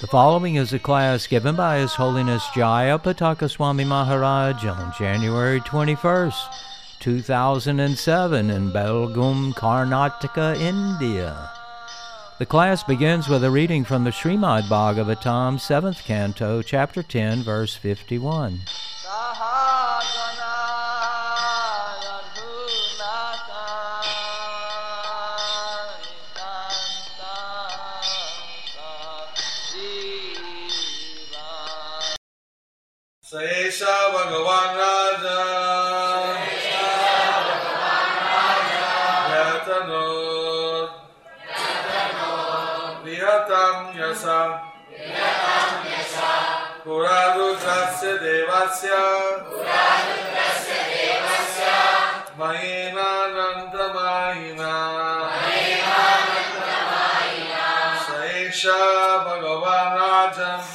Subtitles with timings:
[0.00, 5.60] The following is a class given by His Holiness Jaya Pataka Swami Maharaj on January
[5.60, 6.63] 21st,
[7.04, 11.50] 2007 in Belgaum, Karnataka, India.
[12.38, 17.74] The class begins with a reading from the Srimad Bhagavatam, 7th canto, chapter 10, verse
[17.74, 18.60] 51.
[33.30, 35.63] Sesha Bhagavan Raja
[44.23, 44.39] यशा
[46.83, 48.91] पुरारुद्रस्य देवस्य
[52.39, 53.55] मयेनानन्दमायिना
[58.03, 58.07] स
[58.39, 58.79] एषा
[59.25, 60.67] भगवान् राजम्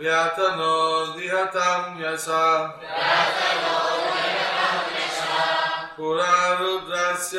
[0.00, 0.74] व्यातनो
[1.16, 2.44] दिहतं यशा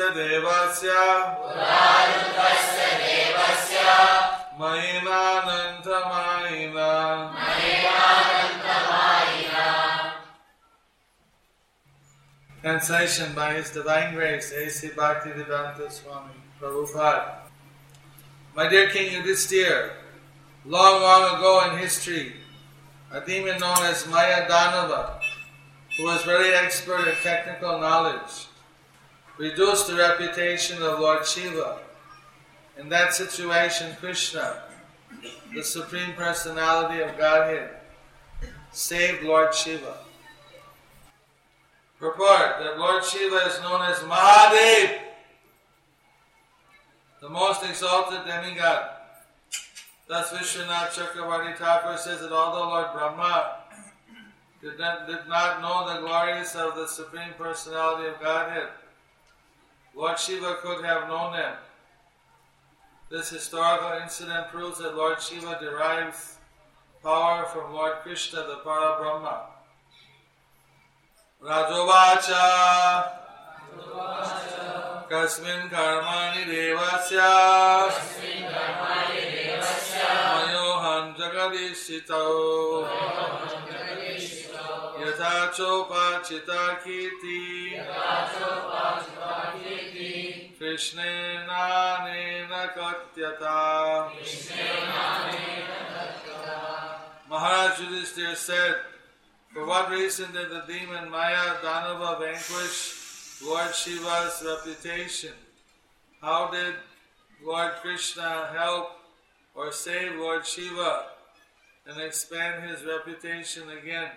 [0.16, 0.92] देवस्य
[4.60, 5.66] मयिनानन्दमायिना
[12.62, 14.88] Translation by His Divine Grace, A.C.
[14.88, 17.42] Bhaktivedanta Swami Prabhupada.
[18.56, 19.90] My dear King Yudhisthira,
[20.64, 22.32] long, long ago in history,
[23.12, 25.20] a demon known as Maya Danava,
[25.96, 28.48] who was very expert in technical knowledge,
[29.41, 31.79] reduced the reputation of Lord Shiva.
[32.77, 34.61] In that situation, Krishna,
[35.55, 37.71] the Supreme Personality of Godhead,
[38.71, 39.97] saved Lord Shiva.
[41.99, 44.99] Purport that Lord Shiva is known as Mahadev,
[47.19, 48.91] the most exalted demigod.
[50.07, 53.55] Thus Vishwanath Chakravarti Thakur says that although Lord Brahma
[54.61, 58.67] did not, did not know the glories of the Supreme Personality of Godhead,
[59.94, 61.54] Lord Shiva could have known them.
[63.10, 66.36] This historical incident proves that Lord Shiva derives
[67.02, 69.46] power from Lord Krishna, the Parabrahma.
[71.42, 73.08] Rajovacha
[75.08, 77.90] Kasmin karmani devasya
[80.36, 82.24] मयोहं जगदीशितौ
[85.00, 87.42] यथा चोपाचिता कीर्ति
[90.60, 93.60] कृष्णेनानेन कथ्यता
[97.28, 98.76] Maharaj Yudhisthira said,
[99.52, 105.32] For what reason did the demon Maya Danava vanquish Lord Shiva's reputation?
[106.22, 106.74] How did
[107.44, 108.92] Lord Krishna help
[109.56, 111.06] or save Lord Shiva
[111.86, 114.10] and expand his reputation again?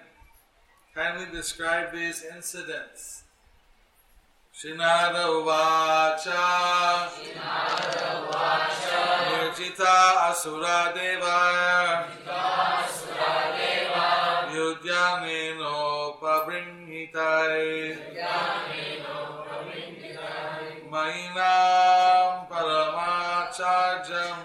[0.94, 3.24] kindly describe these incidents.
[4.54, 7.10] Shinada Uvacha.
[7.10, 9.02] Shinada Uvacha.
[9.34, 12.06] Yujita Asura Deva.
[12.14, 12.42] Yujita
[12.78, 14.08] Asura Deva.
[14.54, 15.74] Yudhyameno
[16.22, 17.98] Pabrinhitai.
[17.98, 19.18] Yudhyameno
[19.48, 20.86] Pabrinhitai.
[20.92, 24.36] Mainam Paramacharjam.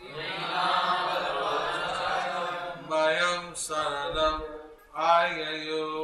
[0.00, 2.88] Mainam Paramacharjam.
[2.88, 4.40] Mayam Saradam
[4.96, 5.97] ayayu.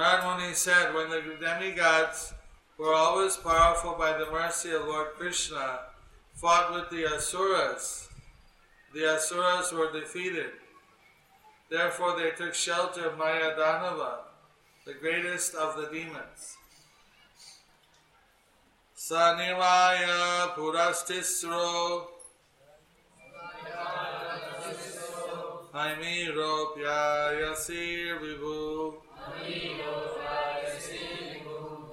[0.00, 2.32] Narmuni said, when the demigods
[2.78, 5.80] who were always powerful by the mercy of Lord Krishna,
[6.36, 8.08] fought with the Asuras,
[8.94, 10.52] the Asuras were defeated.
[11.68, 14.20] Therefore they took shelter of Mayadanava,
[14.86, 16.56] the greatest of the demons.
[18.96, 22.06] Sanimaya Purastisro
[25.74, 28.94] Haimiro Pyayasir Vibhu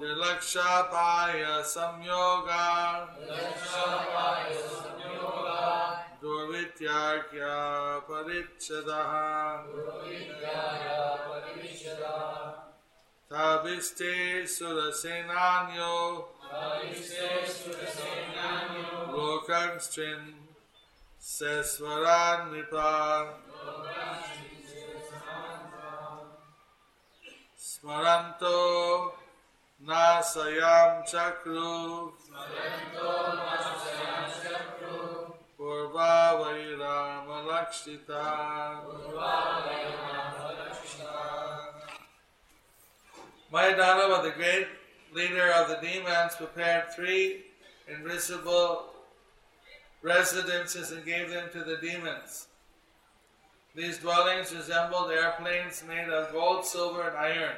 [0.00, 2.66] Dilakshapaya Samyoga
[6.20, 7.56] Durvityarkya
[8.06, 9.64] Parichadaha
[13.30, 14.14] Tabiste
[14.46, 16.24] Surasenanyo
[19.12, 20.22] Lokanstrin
[21.20, 22.50] Seswaran
[27.82, 29.12] Nipa Smaranto
[29.84, 32.12] Nasayam Chakru
[35.58, 38.80] Purva Vairama Lakshita
[43.52, 44.66] Mayadanava, the great
[45.14, 47.44] leader of the demons, prepared three
[47.88, 48.86] invisible
[50.02, 52.46] residences and gave them to the demons.
[53.74, 57.56] These dwellings resembled airplanes made of gold, silver, and iron,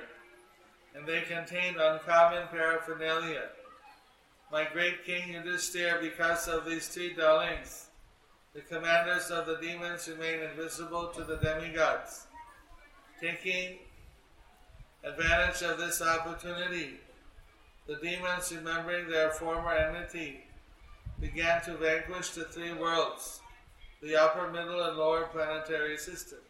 [0.95, 3.49] and they contained uncommon paraphernalia.
[4.51, 7.87] My great king Yudhisthira, because of these three dwellings,
[8.55, 12.27] the commanders of the demons remain invisible to the demigods.
[13.21, 13.79] Taking
[15.05, 16.99] advantage of this opportunity,
[17.87, 20.41] the demons, remembering their former enmity,
[21.21, 23.41] began to vanquish the three worlds,
[24.03, 26.50] the upper, middle, and lower planetary systems.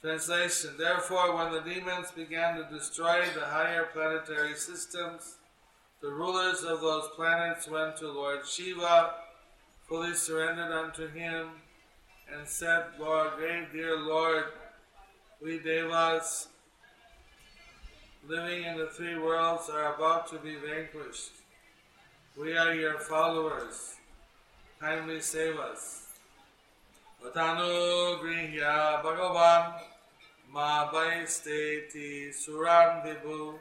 [0.00, 5.38] Translation Therefore, when the demons began to destroy the higher planetary systems,
[6.00, 9.14] the rulers of those planets went to Lord Shiva,
[9.88, 11.48] fully surrendered unto him,
[12.32, 14.44] and said, Lord, great dear Lord,
[15.42, 16.48] we Devas
[18.28, 21.30] living in the three worlds are about to be vanquished.
[22.36, 23.96] We are your followers.
[24.78, 26.08] Kindly save us.
[27.24, 29.87] Vatanu Grihya Bhagavan
[30.50, 33.58] Ma Vaisteti Suran Vibhu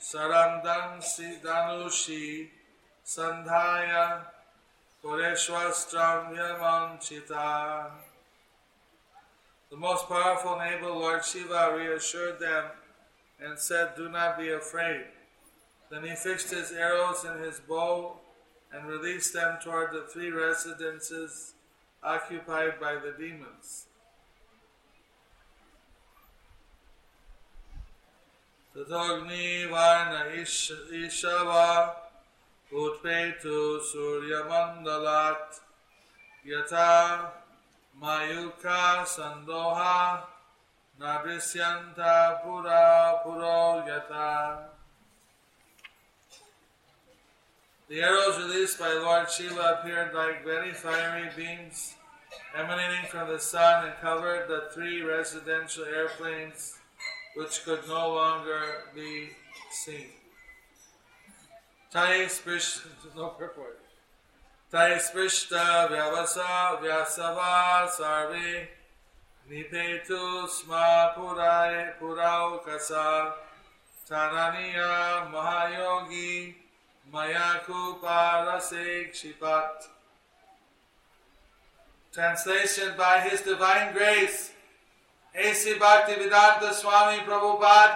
[0.00, 2.48] Sarandan Sidanushi
[3.06, 4.22] Sandhaya
[5.02, 7.90] Pureshwastram Yamanchita.
[9.70, 12.64] The most powerful and able Lord Shiva reassured them
[13.40, 15.04] and said, Do not be afraid.
[15.90, 18.16] Then he fixed his arrows in his bow
[18.72, 21.54] and released them toward the three residences
[22.02, 23.87] occupied by the demons.
[28.86, 31.94] Varna Ish- Ishava
[32.72, 35.58] Utpetu Surya Mandalat
[36.46, 37.30] Yata
[38.00, 40.22] Mayuka Sandoha
[41.00, 44.58] Nadrisyanta Pura Puro Yata.
[47.88, 51.94] The arrows released by Lord Shiva appeared like very fiery beams
[52.56, 56.77] emanating from the sun and covered the three residential airplanes
[57.34, 59.30] which could no longer be
[59.70, 60.06] seen.
[61.90, 62.80] Tai sprish
[63.16, 63.80] no purport.
[64.70, 68.68] Tai sprishta vyavasa vyasava sarve
[69.50, 73.32] nipetu sma purai purau kasa
[74.06, 76.54] tananiya mahayogi
[77.10, 79.88] mayaku parase kshipat.
[82.12, 84.50] Translation by His Divine Grace,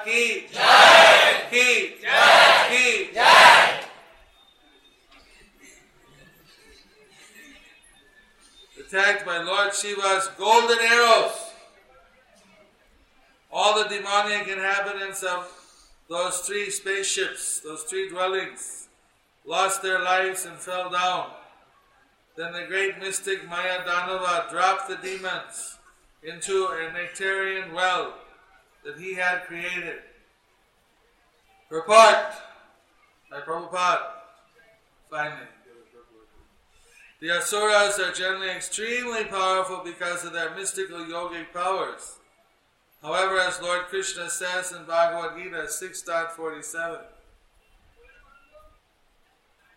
[0.04, 1.34] Ki Jai!
[1.50, 2.66] Ki Jai!
[2.68, 3.80] Ki Jai!
[8.78, 11.32] Attacked by Lord Shiva's golden arrows,
[13.50, 15.50] all the demonic inhabitants of
[16.08, 18.88] those three spaceships, those three dwellings,
[19.46, 21.30] lost their lives and fell down.
[22.36, 25.78] Then the great mystic Maya Danava dropped the demons
[26.22, 28.14] into a nectarian well
[28.84, 30.00] that he had created.
[31.70, 32.16] Report
[33.30, 34.02] by Prabhupada.
[35.10, 35.46] Finally.
[37.20, 42.18] The Asuras are generally extremely powerful because of their mystical yogic powers.
[43.00, 46.98] However, as Lord Krishna says in Bhagavad Gita 6.47,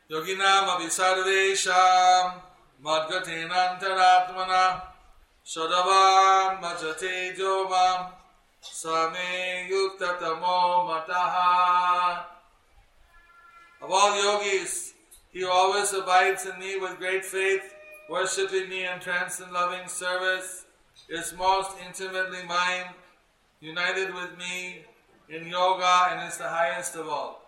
[0.10, 2.42] Yoginam abhisarvesham
[2.84, 4.95] madgatenantaratmana
[5.46, 8.12] Shadavan bhajate jomam
[8.62, 12.24] same yuktatamo mataha.
[13.80, 14.94] Of all yogis,
[15.32, 17.75] he always abides in me with great faith,
[18.10, 20.66] worshipping me in trance and loving service,
[21.10, 22.86] is most intimately mine,
[23.62, 24.84] united with me
[25.30, 27.44] in yoga, and is the highest of all.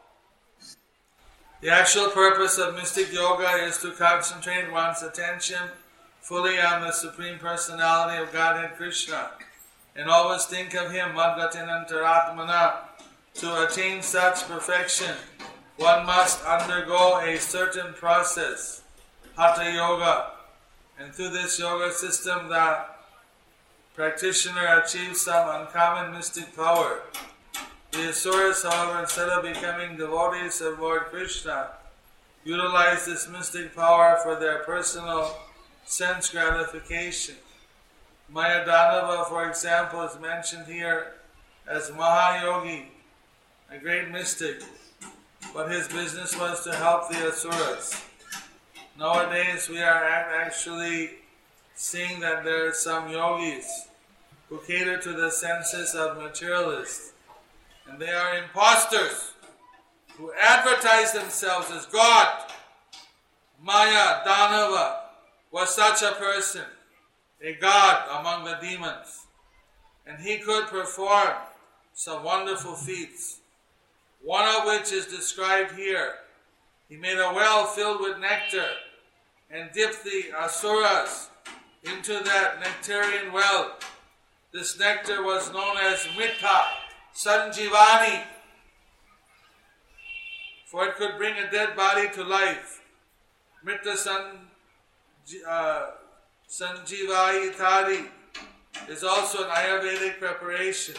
[1.61, 5.71] The actual purpose of mystic yoga is to concentrate one's attention
[6.27, 9.29] fully on the Supreme Personality of Godhead Krishna
[9.95, 12.79] and always think of Him, Madgatinantaratmana,
[13.35, 15.15] To attain such perfection,
[15.77, 18.83] one must undergo a certain process,
[19.37, 20.31] Hatha Yoga.
[20.99, 22.87] And through this yoga system, the
[23.95, 27.03] practitioner achieves some uncommon mystic power.
[27.91, 31.69] The Asuras, however, instead of becoming devotees of Lord Krishna,
[32.43, 35.33] utilize this mystic power for their personal
[35.87, 37.35] sense gratification.
[38.31, 41.13] Mayadanava, for example, is mentioned here
[41.65, 42.87] as Mahayogi,
[43.71, 44.61] a great mystic,
[45.53, 48.01] but his business was to help the Asuras.
[48.99, 51.11] Nowadays, we are actually
[51.75, 53.87] seeing that there are some yogis
[54.49, 57.13] who cater to the senses of materialists,
[57.89, 59.31] and they are impostors
[60.17, 62.51] who advertise themselves as God.
[63.63, 65.06] Maya Danava
[65.57, 66.61] was such a person,
[67.41, 69.25] a god among the demons,
[70.05, 71.33] and he could perform
[71.95, 73.39] some wonderful feats,
[74.21, 76.13] one of which is described here.
[76.87, 78.67] He made a well filled with nectar
[79.49, 81.29] and dipped the asuras
[81.83, 83.77] into that nectarian well.
[84.53, 86.65] This nectar was known as Mita
[87.15, 88.21] Sanjivani,
[90.67, 92.79] for it could bring a dead body to life.
[93.63, 94.46] Mita San,
[95.48, 95.86] uh,
[96.48, 98.06] Sanjivai Thari
[98.88, 100.96] is also an Ayurvedic preparation.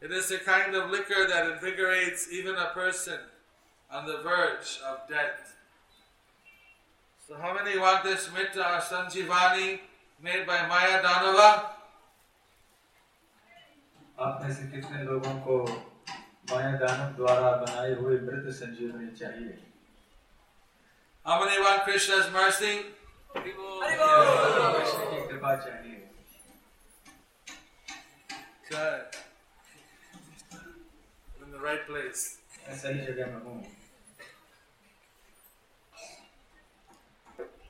[0.00, 3.18] It is a kind of liquor that invigorates even a person
[3.90, 5.56] on the verge of death.
[7.26, 9.80] So, how many want this Mita or Sanjivani
[10.22, 11.70] made by Maya Danava?
[14.18, 15.54] आप में से कितने लोगों को
[16.50, 19.56] माया दानव द्वारा बनाए हुए मृत संजीवनी चाहिए
[21.26, 22.84] How many want Krishna's mercy?
[23.36, 26.00] Krishna की कृपा चाहिए
[28.68, 29.16] Good.
[31.42, 32.22] In the right place.
[32.68, 33.56] मैं सही जगह में हूँ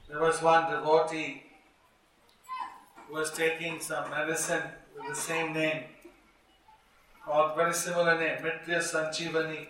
[0.08, 1.42] There was one devotee
[3.08, 4.62] who was taking some medicine
[4.96, 5.80] with the same name,
[7.25, 9.66] called very similar name, Mritya Sanjivani.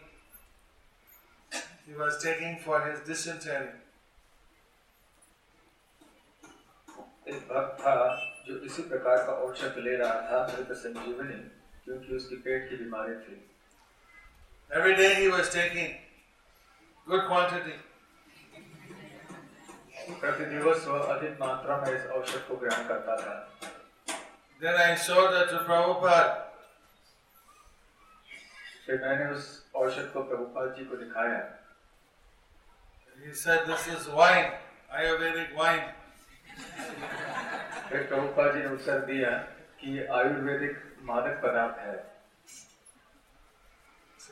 [1.86, 3.70] He was taking for his dysentery.
[7.29, 7.95] एक भक्त था
[8.47, 11.39] जो इसी प्रकार का औषध ले रहा था मृत संजीवनी
[11.85, 13.37] क्योंकि उसकी पेट की बीमारी थी
[14.71, 15.93] Every day he was taking
[17.07, 17.77] good quantity.
[20.19, 23.35] प्रति दिवस वह अधिक मात्रा में इस औषध को ग्रहण करता था
[24.61, 26.37] Then I showed that to Prabhupada.
[28.85, 31.39] फिर मैंने उस औषध को प्रभुपाद जी को दिखाया
[33.19, 34.51] He said, This is wine,
[34.91, 35.87] Ayurvedic wine.
[37.89, 39.29] फिर प्रभुपाद जी ने उत्तर दिया
[39.81, 40.77] कि आयुर्वेदिक
[41.09, 41.97] मादक पदार्थ है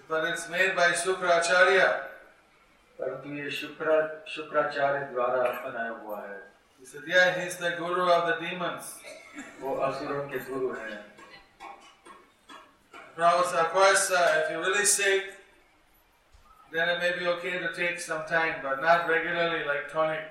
[0.09, 1.87] But it's made by Sukracharya.
[2.99, 3.95] परंतु ये शुक्रा
[4.35, 6.37] शुक्राचार्य द्वारा बनाया हुआ है
[6.79, 8.93] He said, Yeah, he's the guru of the demons.
[9.61, 10.99] वो असुरों के गुरु हैं
[13.17, 15.23] Prabhupada said, Of course, uh, if you're really sick,
[16.71, 20.25] then it may be okay to take some time, but not regularly like tonic.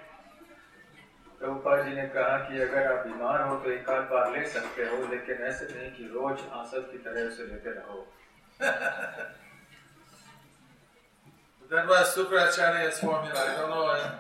[1.41, 4.85] Prabhupada ji ने कहा कि अगर आप बीमार हो तो एक आध बार ले सकते
[4.91, 8.07] हो लेकिन ऐसे नहीं कि रोज आंसर की तरह उसे लेते रहो
[11.71, 13.41] That was Sukracharya's formula.
[13.45, 14.11] I don't know,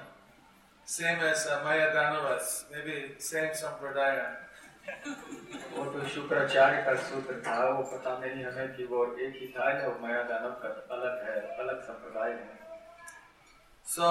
[0.87, 4.27] same as uh, Maya Danavas, maybe same Sampradaya.
[5.77, 9.71] वो तो शुक्राचार्य का सूत्र था वो पता नहीं हमें कि वो एक ही था
[9.71, 12.55] या वो माया दानव का अलग है अलग संप्रदाय है
[13.87, 14.07] So,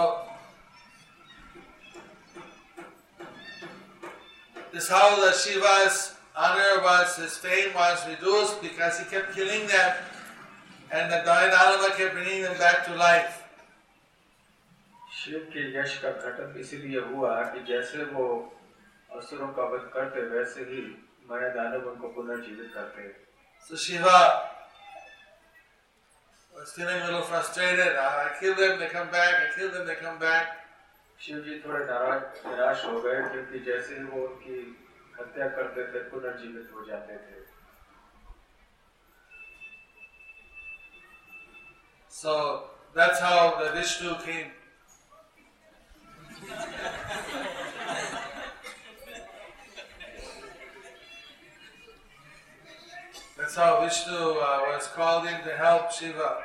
[4.75, 9.97] this how the Shiva's honor was, his fame was reduced because he kept killing them
[10.93, 13.37] and the Dayanadava kept bringing them back to life.
[15.21, 18.27] Shiv के यश का घटन इसीलिए हुआ कि जैसे वो
[19.17, 20.83] असुरों का वध करते वैसे ही
[21.31, 23.09] माया दानव उनको पुनर्जीवित करते
[23.69, 24.21] So Shiva
[26.57, 27.97] was feeling a little frustrated.
[27.97, 29.35] I, I kill them, they come back.
[29.43, 30.57] I kill them, they come back.
[31.22, 34.60] Shiv जी थोड़े निराश हो गए क्योंकि जैसे ही वो उनकी
[35.20, 37.44] हत्या करते थे पुनर्जीवित हो जाते थे
[42.12, 42.64] So
[42.96, 44.52] that's how the Vishnu came.
[53.38, 56.38] That's how Vishnu uh, was called in to help Shiva.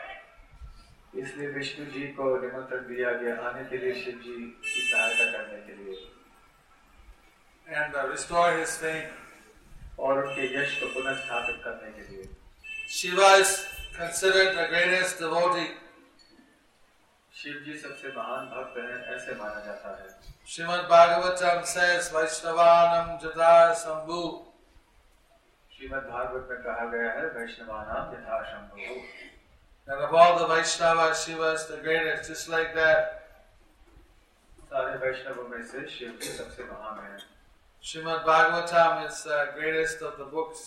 [1.15, 5.61] इसलिए विष्णु जी को निमंत्रण दिया गया आने के लिए शिव जी की सहायता करने
[5.67, 5.99] के लिए
[7.67, 9.11] and uh, restore his fame.
[9.99, 12.29] और उनके यश को पुनः स्थापित करने के लिए
[12.91, 13.51] Shiva is
[13.97, 15.69] considered the greatest devotee.
[17.35, 20.09] Shiv जी सबसे महान भक्त हैं ऐसे माना जाता है
[20.49, 24.23] Srimad Bhagavatam says Vaishnavanam Jata Sambhu.
[25.71, 28.97] Shrimad Bhagavat में कहा गया है वैष्णवानाम यथा Shambhu
[29.90, 33.22] And of all the Vaishnavas, Shiva is the greatest, just like that.
[34.70, 37.20] सारे वैष्णवों में से शिव जी सबसे महान है
[37.84, 40.64] Srimad Bhagavatam is the greatest of the books.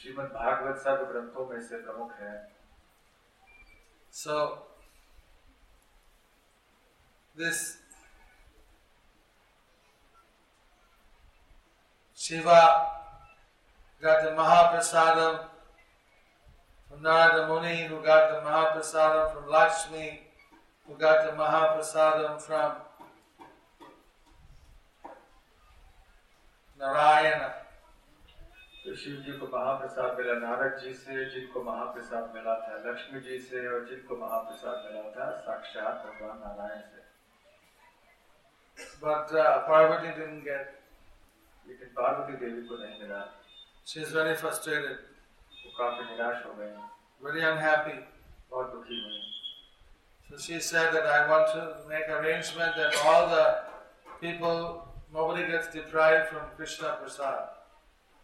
[0.00, 2.32] Shrimad Bhagavat सर्व ग्रंथों में से प्रमुख है
[4.10, 4.36] So,
[7.36, 7.76] this
[12.16, 12.86] Shiva
[14.02, 15.44] got the Mahaprasadam
[16.95, 20.21] from Narada Muni, who got the Mahaprasadam from Lakshmi,
[20.87, 22.71] who got the Mahaprasadam from
[26.79, 27.53] Narayana.
[28.85, 33.39] तो शिव जी को महाप्रसाद मिला नारद जी से जिनको महाप्रसाद मिला था लक्ष्मी जी
[33.41, 37.03] से और जिनको महाप्रसाद मिला था साक्षात भगवान नारायण से
[39.01, 40.69] But uh, Parvati didn't get.
[41.65, 43.23] लेकिन पार्वती देवी को नहीं मिला
[43.85, 44.99] She's very frustrated,
[45.78, 46.70] काफी निराश हो गई
[47.22, 47.96] very unhappy.
[48.50, 49.18] बहुत दुखी हुई
[50.30, 53.46] So she said that I want to make arrangement that all the
[54.20, 54.60] people,
[55.12, 57.48] nobody gets deprived from Krishna Prasad.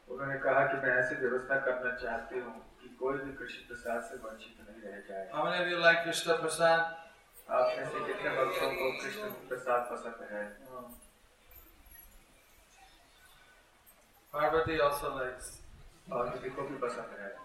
[0.08, 2.52] उन्होंने कहा कि मैं ऐसी व्यवस्था करना चाहती हूँ
[2.82, 6.04] कि कोई भी कृष्ण प्रसाद से वंचित नहीं रह जाए How many of you like
[6.04, 6.94] Krishna Prasad?
[7.56, 10.84] आप में से कितने भक्तों को कृष्ण प्रसाद पसंद है No.
[14.34, 15.50] Parvati also likes,
[16.09, 17.35] और किसी को भी पसंद है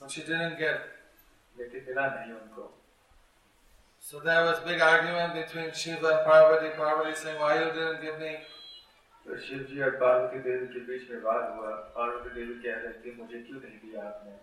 [0.00, 0.80] but she didn't get.
[1.58, 2.72] लेकिन मिला नहीं उनको
[4.08, 6.68] So there was big argument between Shiva and Parvati.
[6.80, 8.34] Parvati saying, "Why you didn't give me?"
[9.26, 13.00] तो शिव जी और पार्वती देवी के बीच में वाद हुआ पार्वती देवी कह रही
[13.06, 14.36] थी मुझे क्यों नहीं दिया आपने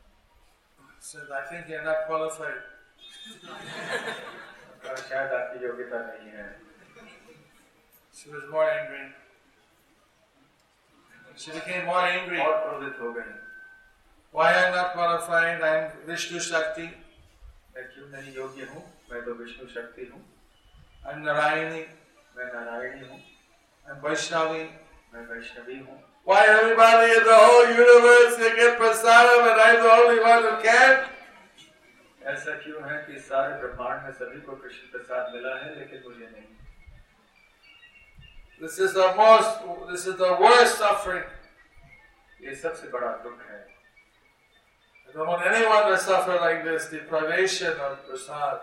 [1.12, 2.60] Said, "I think you're not qualified."
[4.83, 6.49] कहा शायद आपकी योग्यता नहीं है
[8.17, 9.06] She was more angry.
[11.43, 12.39] She became more angry.
[12.41, 13.42] और क्रोधित हो गई
[14.34, 15.62] Why I'm not qualified?
[15.62, 16.89] I'm Vishnu Shakti.
[17.76, 20.22] मैं क्यों नहीं योग्य हूँ मैं तो विष्णु शक्ति हूँ
[21.10, 21.84] I'm Narayani.
[22.38, 23.19] मैं नारायणी हूँ
[23.86, 24.63] I'm Vaishnavi.
[25.13, 29.91] मैं वैष्णवी हूँ Why everybody in the whole universe can get prasadam and I'm the
[30.00, 31.10] only one who can't?
[32.34, 36.26] ऐसा क्यों है कि सारे ब्रह्मांड में सभी को कृष्ण प्रसाद मिला है लेकिन मुझे
[36.26, 36.52] नहीं
[38.62, 41.26] This is the most, this is the worst suffering.
[42.41, 43.72] ये सबसे बड़ा दुख है I
[45.14, 48.61] don't want anyone to suffer like this, deprivation of prasad.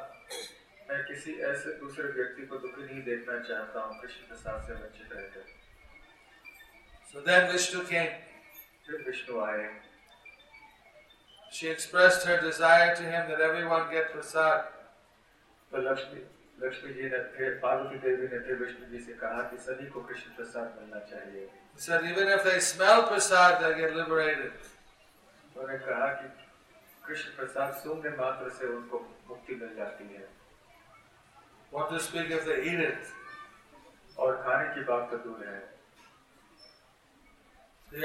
[0.89, 5.13] मैं किसी ऐसे दूसरे व्यक्ति को दुखी नहीं देखना चाहता हूँ कृष्ण प्रसाद से वंचित
[5.13, 5.43] रहकर
[7.11, 8.13] So then Vishnu came.
[8.87, 9.65] फिर विष्णु आए
[11.51, 14.63] She expressed her desire to him that everyone get prasad.
[15.71, 16.21] तो लक्ष्मी
[16.59, 20.01] लक्ष्मी जी ने फिर पार्वती देवी ने फिर विष्णु जी से कहा कि सभी को
[20.09, 24.51] कृष्ण प्रसाद मिलना चाहिए He said even if they smell prasad, they'll get liberated.
[25.60, 26.28] उन्होंने कहा कि
[27.06, 30.28] कृष्ण प्रसाद शून्य मात्र से उनको मुक्ति मिल जाती है।
[31.72, 35.58] What to speak as eat और खाने की बात तो दूर है।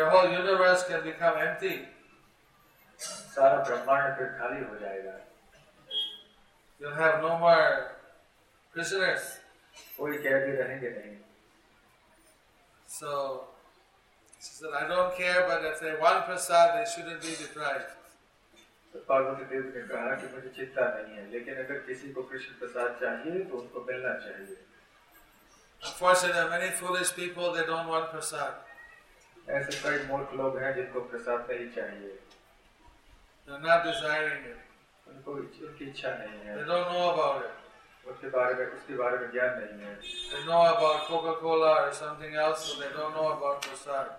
[0.10, 1.74] Whole universe can become empty
[3.02, 5.18] सारा ब्रह्मांड फिर खाली हो जाएगा।
[6.82, 7.72] You have no more
[8.74, 9.42] Krishnas
[9.98, 11.18] कोई कह रहेंगे नहीं।
[12.90, 13.55] सो so,
[14.45, 17.91] she said, I don't care, but if they want prasad, they shouldn't be deprived.
[18.93, 22.55] तो पार्वती देवी ने कहा कि मुझे चिंता नहीं है लेकिन अगर किसी को कृष्ण
[22.61, 24.57] प्रसाद चाहिए तो उनको मिलना चाहिए
[25.83, 28.55] Unfortunately, many foolish people they don't want prasad.
[29.49, 32.19] ऐसे कई मूर्ख लोग हैं जिनको प्रसाद नहीं चाहिए
[33.47, 34.59] They're not desiring it.
[35.07, 37.55] उनको उनकी इच्छा नहीं है They don't know about it.
[38.11, 39.95] उसके बारे में उसके बारे में ज्ञान नहीं है
[40.33, 44.11] They know about Coca-Cola or something else, but they don't know about prasad.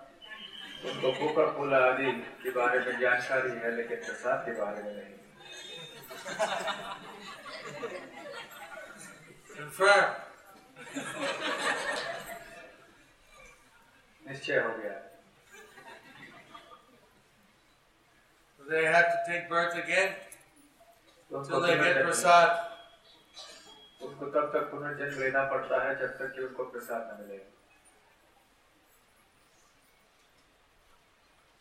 [0.85, 2.11] उनको कोका कोला आदि
[2.43, 5.15] के बारे में जानकारी है लेकिन प्रसाद के बारे में नहीं.
[14.23, 14.95] निश्चय हो गया
[18.61, 20.15] They have to take birth again
[21.31, 22.57] तो उनको they get prasad.
[24.07, 27.39] उनको तब तक पुनर्जन्म लेना पड़ता है जब तक कि उनको प्रसाद न मिले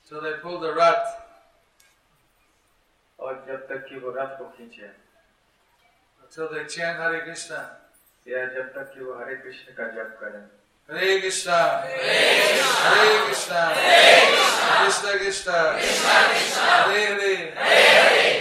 [0.09, 1.03] Till they pull the rut.
[3.20, 4.90] और जब तक कि वो रथ को खींचे
[6.22, 7.61] Until they chant Hare Krishna.
[8.29, 10.42] या जब तक कि वो हरे कृष्ण का जप करें
[10.88, 11.59] Hare Krishna.
[11.85, 13.62] Hare Krishna.
[14.81, 15.59] Krishna Krishna.
[16.72, 17.37] Hare Hare.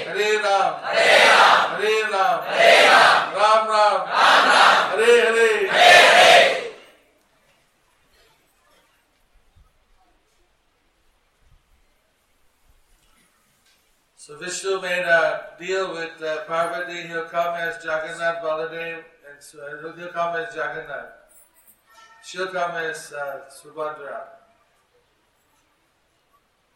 [0.07, 2.39] Hare Ram, Hare Ram,
[3.37, 3.99] Ram Ram,
[4.91, 5.62] Hare Hare.
[14.24, 17.08] So Vishnu made a deal with uh, Parvati.
[17.08, 19.58] He'll come as Jagannath Baladev, and so
[19.98, 21.12] he'll come as Jagannath.
[22.24, 24.22] She'll come as uh, Subhadra.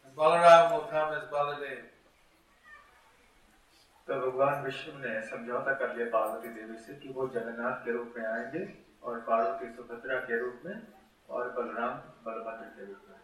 [0.05, 1.89] And Balaram will come as Baladev.
[4.07, 8.13] तो भगवान विष्णु ने समझौता कर लिया पार्वती देवी से कि वो जगन्नाथ के रूप
[8.17, 8.63] में आएँगे
[9.03, 10.81] और पार्वती सुभद्रा के रूप में
[11.29, 13.17] और बलराम बलभद्र के रूप में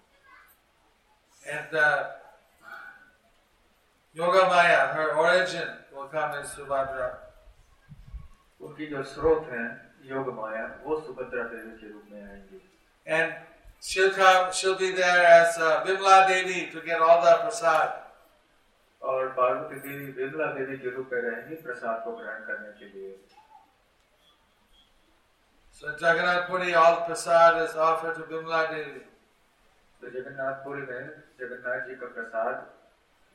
[1.46, 2.25] And uh,
[4.16, 7.12] Yoga Maya, her origin, will come as Subhadra.
[8.62, 9.64] उनकी जो स्रोत है
[10.10, 12.60] योग माया वो सुभद्रा देवी के रूप में आएँगी
[13.06, 13.34] And
[13.82, 17.92] she'll come, she'll be there as uh, Bimla Devi to get all the prasad.
[19.02, 23.16] और पार्वती देवी विमला देवी के रूप में रहेंगी प्रसाद को ग्रहण करने के लिए
[25.74, 29.04] So in Jagannath Puri, all prasad is offered to Bimla Devi.
[30.02, 31.04] तो जगन्नाथपुरी में
[31.40, 32.56] जगन्नाथ जी का प्रसाद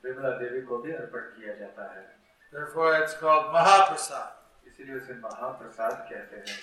[0.04, 2.08] विमला देवी को भी अर्पण किया जाता है
[2.52, 4.30] Therefore, it's called Mahaprasad.
[4.66, 6.58] इसीलिए उसे महाप्रसाद कहते हैं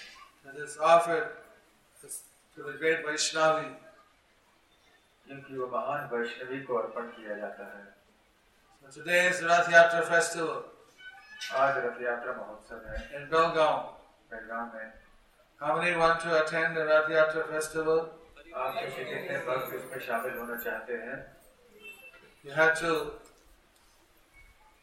[0.46, 1.28] It is offered
[2.58, 3.68] to the great Vaishnavi.
[5.26, 7.86] क्योंकि वो महान वैष्णवी को अर्पण किया जाता है
[8.84, 10.60] So today is Rath Yatra festival
[11.56, 13.80] आज रथ यात्रा महोत्सव है in Belgaum.
[14.32, 14.94] बेलगाम में
[15.62, 18.00] How many want to attend the Rath Yatra festival?
[18.56, 21.18] आप में से कितने भक्त इसमें शामिल होना चाहते हैं
[22.46, 22.92] You have to.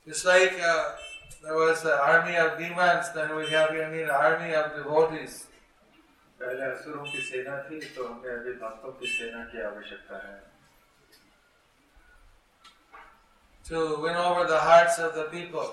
[0.07, 0.93] Just like uh,
[1.43, 5.47] there was an army of demons, then we have an army of devotees.
[6.41, 10.41] पहले असुरों की सेना थी तो हमें अभी भक्तों की सेना की आवश्यकता है
[13.65, 15.71] to win over the hearts of the people.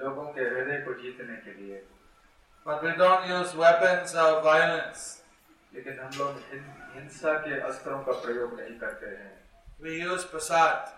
[0.00, 1.80] लोगों के हृदय को जीतने के लिए
[2.66, 5.22] But we don't use weapons of violence.
[5.72, 6.42] लेकिन हम लोग
[6.96, 9.32] हिंसा के अस्त्रों का प्रयोग नहीं करते हैं
[9.80, 10.92] We use prasad.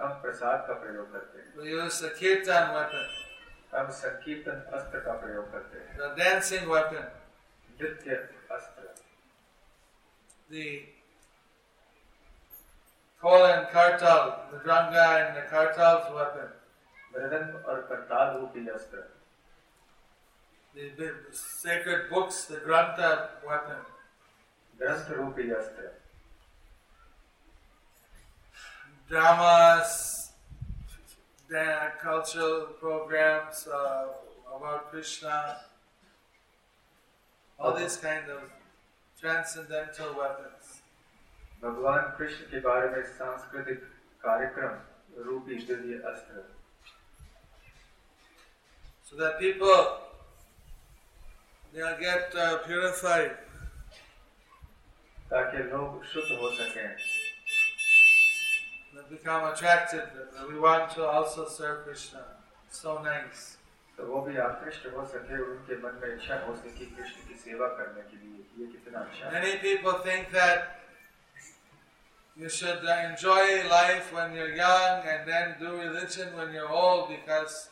[0.00, 3.06] हम प्रसाद का प्रयोग करते हैं kirtan weapon,
[3.74, 7.04] हम संकीर्तन अस्त्र का प्रयोग करते हैं the dancing weapon,
[7.80, 8.16] नृत्य
[8.50, 8.94] अस्त्र
[10.50, 10.66] the
[13.22, 16.48] kol and kartal, the dranga and the kartal's weapon,
[17.12, 19.04] मृदंग और करताल रूपी अस्त्र
[20.74, 23.12] the, the sacred books, the grantha
[23.44, 23.86] weapon,
[24.80, 25.90] ग्रंथ रूपी अस्त्र
[29.09, 30.31] dramas,
[31.49, 34.07] dan- cultural programs uh,
[34.55, 35.57] about Krishna,
[37.59, 38.41] all these kind of
[39.21, 40.79] transcendental weapons.
[41.63, 43.83] भगवान कृष्ण के बारे में सांस्कृतिक
[44.23, 46.43] कार्यक्रम रूपी दिव्य अस्त्र
[49.09, 49.99] so that people
[51.73, 53.37] they'll get uh, purified.
[55.31, 56.97] ताकि लोग शुद्ध हो सकें
[58.97, 60.03] They become attracted.
[60.15, 62.23] that We want to also serve Krishna.
[62.69, 63.57] So nice.
[63.97, 67.35] तो वो भी आकृष्ट हो सके और उनके मन में इच्छा हो सके कृष्ण की
[67.41, 70.79] सेवा करने के लिए ये कितना अच्छा है Many people think that
[72.37, 73.43] you should uh, enjoy
[73.73, 77.69] life when you're young and then do religion when you're old because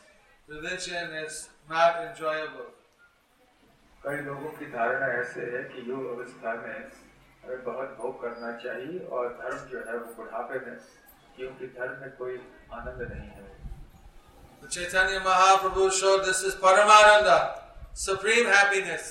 [0.48, 2.70] religion is not enjoyable.
[4.04, 6.90] कई लोगों की धारणा ऐसे है कि युग अवस्था में
[7.44, 10.76] हमें बहुत भोग करना चाहिए और धर्म जो है वो बुढ़ापे में
[11.37, 12.35] क्योंकि धर्म में कोई
[12.73, 13.45] आनंद नहीं है।
[14.61, 17.29] तो Chaitanya Mahaprabhu show this is paramananda
[17.95, 19.05] supreme happiness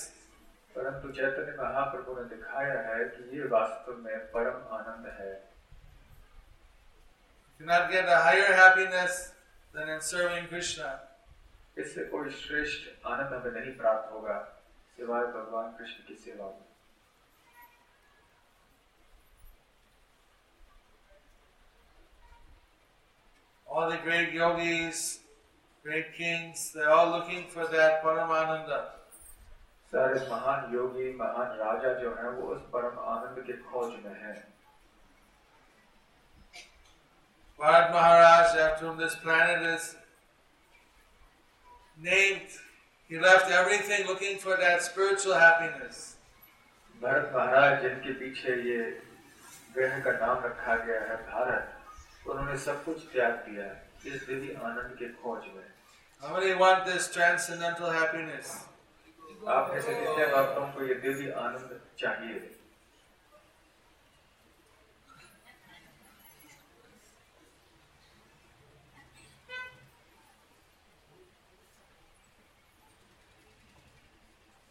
[0.77, 5.35] परंतु चैतन्य महाप्रभु ने दिखाया है कि ये वास्तव में परम आनंद है।
[7.61, 9.15] Cannot get a higher happiness
[9.75, 9.89] than
[11.79, 14.37] इससे कोई श्रेष्ठ आनंद हमें नहीं प्राप्त होगा
[14.97, 16.66] सिवाय भगवान कृष्ण की सेवा में.
[23.77, 25.19] All the great yogis,
[25.85, 28.79] great kings, they're all looking for that Paramananda.
[29.93, 34.37] सारे महान योगी महान राजा जो हैं वो उस परम आनंद के खोज में हैं
[37.61, 39.95] Bharat Maharaj, after whom this planet is
[41.99, 42.59] named,
[43.11, 46.05] he left everything looking for that spiritual happiness.
[47.03, 48.83] Bharat महाराज जिनके पीछे ये
[49.75, 51.76] ग्रह का नाम रखा गया है भारत
[52.31, 53.67] उन्होंने सब कुछ त्याग दिया
[54.13, 55.65] इस दिव्य आनंद के खोज में
[56.21, 58.53] How many want this transcendental happiness?
[59.55, 62.39] आप ऐसे कितने भक्तों को ये दिव्य आनंद चाहिए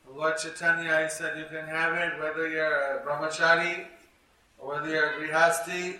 [0.07, 3.85] Lord Chaitanya, he said, you can have it whether you're a brahmachari,
[4.57, 5.97] or whether you're a grihasti,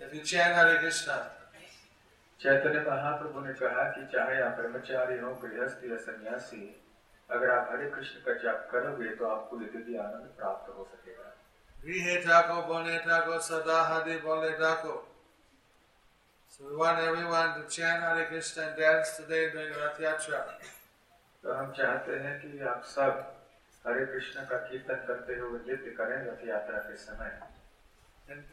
[0.00, 1.30] if you chant Hare Krishna.
[2.40, 6.64] Chaitanya Mahaprabhu ने कहा कि चाहे आप ब्रह्मचारी हो गृहस्थ या सन्यासी
[7.28, 11.30] अगर आप हरे कृष्ण का जाप करोगे तो आपको ये दिव्य आनंद प्राप्त हो सकेगा
[11.84, 14.92] Grihe tako, bone tako, sada hadi bole tako.
[16.52, 20.42] So we want everyone to chant Hare Krishna and dance today during Rath Yatra.
[21.44, 23.24] तो हम चाहते हैं कि आप सब
[23.84, 27.32] हरे कृष्ण का कीर्तन करते हुए नृत्य करें रथ यात्रा के समय
[28.28, 28.44] And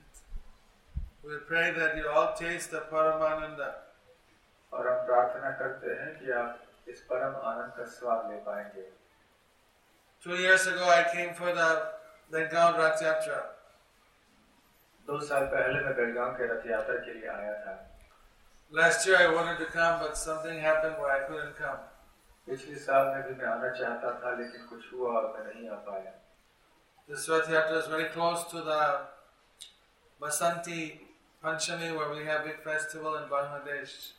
[1.24, 3.72] we pray that you all taste the Paramananda.
[4.72, 8.84] और हम प्रार्थना करते हैं कि आप इस परम आनंद का स्वाद ले पाएंगे
[10.26, 11.68] Two years ago I came for the
[12.32, 13.42] Bengal Rath Yatra.
[15.08, 17.74] दो साल पहले मैं बेलगांव के रथ यात्रा के लिए आया था
[18.72, 21.78] Last year I wanted to come but something happened where I couldn't come.
[22.48, 25.76] पिछले साल में भी मैं आना चाहता था लेकिन कुछ हुआ और मैं नहीं आ
[25.88, 26.12] पाया
[27.08, 28.80] This Rath Yatra is very close to the
[30.20, 30.80] Basanti
[31.43, 34.13] Panchami where we have big festival in Bangladesh.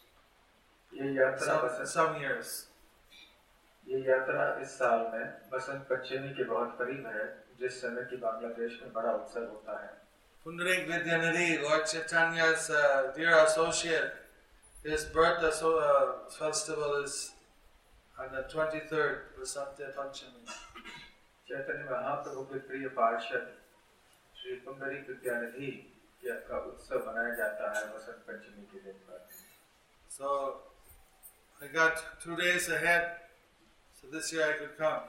[0.93, 2.67] ये यात्रा Some, some years.
[3.87, 7.25] ये यात्रा इस साल में बसंत पंचमी के बहुत करीब है
[7.61, 9.91] जिस समय की बांग्लादेश में बड़ा उत्सव होता है
[10.45, 14.13] Pundarik Vidyanidhi, Lord Chaitanya's uh, dear associate,
[14.85, 17.31] his birth asso- uh, festival is
[18.19, 20.43] on the 23rd, Vasanta Panchami.
[21.49, 23.47] Chaitanya Mahaprabhu के प्रिय पार्षद
[24.37, 25.71] श्री पुंडरी विद्यानिधि
[26.50, 29.26] का उत्सव मनाया जाता है वसंत पंचमी के दिन पर
[30.10, 30.30] So
[31.62, 33.04] I got two days ahead,
[33.94, 35.04] so this year I could come.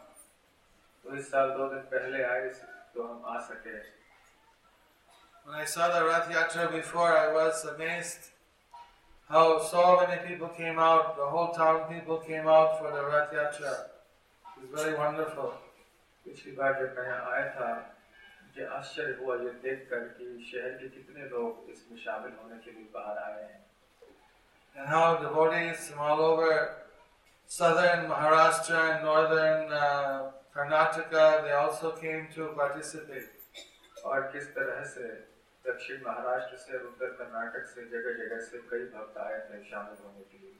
[1.05, 2.49] तो इस साल दो दिन पहले आए
[2.94, 3.77] तो हम आ सके
[5.47, 8.33] When I saw the Rath Yatra before, I was amazed
[9.31, 13.33] how so many people came out, the whole town people came out for the Rath
[13.33, 13.73] Yatra.
[14.44, 15.53] It was very wonderful.
[16.27, 17.91] पिछली बार जब मैं यहाँ आया था
[18.54, 22.72] मुझे आश्चर्य हुआ ये देख कर कि शहर के कितने लोग इसमें शामिल होने के
[22.72, 23.62] लिए बाहर आए हैं
[24.76, 26.52] and how devotees from all over
[27.52, 33.30] southern Maharashtra and northern uh, Karnataka, they also came to participate.
[34.06, 35.10] और किस तरह से
[35.66, 40.24] दक्षिण महाराष्ट्र से उत्तर कर्नाटक से जगह जगह से कई भक्त आए थे शामिल होने
[40.32, 40.54] के लिए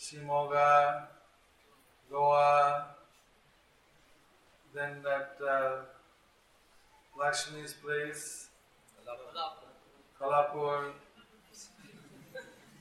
[0.00, 1.06] Shimoga,
[2.10, 2.86] Goa,
[4.73, 5.81] then that uh,
[7.19, 8.47] Lakshmi's place,
[10.19, 10.91] Kolhapur.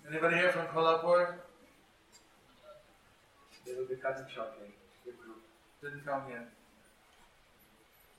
[0.08, 1.34] Anybody here from Kolhapur?
[3.66, 4.68] They will be coming shortly,
[5.04, 5.42] the group.
[5.82, 6.48] Didn't come yet.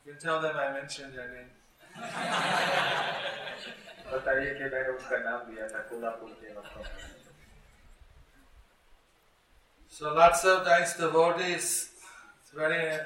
[0.05, 1.49] You can tell them I mentioned their name.
[4.11, 7.17] बताइए कि मैंने उनका नाम दिया था कोल्हापुर के वक्त
[9.99, 11.89] So lots of nice devotees.
[12.41, 12.99] It's very uh,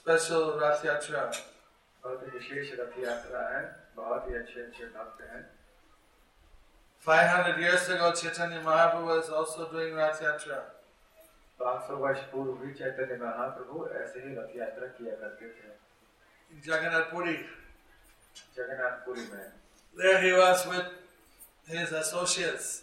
[0.00, 1.22] special Rath Yatra.
[2.04, 3.62] बहुत ही विशेष रथ यात्रा है
[3.96, 5.42] बहुत ही अच्छे अच्छे भक्त हैं
[7.04, 10.60] 500 years ago, Chaitanya Mahaprabhu was also doing Rath Yatra.
[11.60, 15.68] 500 वर्ष पूर्व भी चैतन्य महाप्रभु ऐसे ही रथ यात्रा किया करते थे
[17.12, 17.36] Puri.
[18.56, 19.52] जगन्नाथपुरी में
[19.96, 20.88] There he was with
[21.66, 22.82] his associates.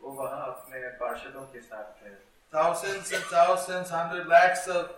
[0.00, 2.16] वो वहाँ अपने पार्षदों के साथ थे
[2.52, 4.90] Thousands and thousands, hundred lakhs of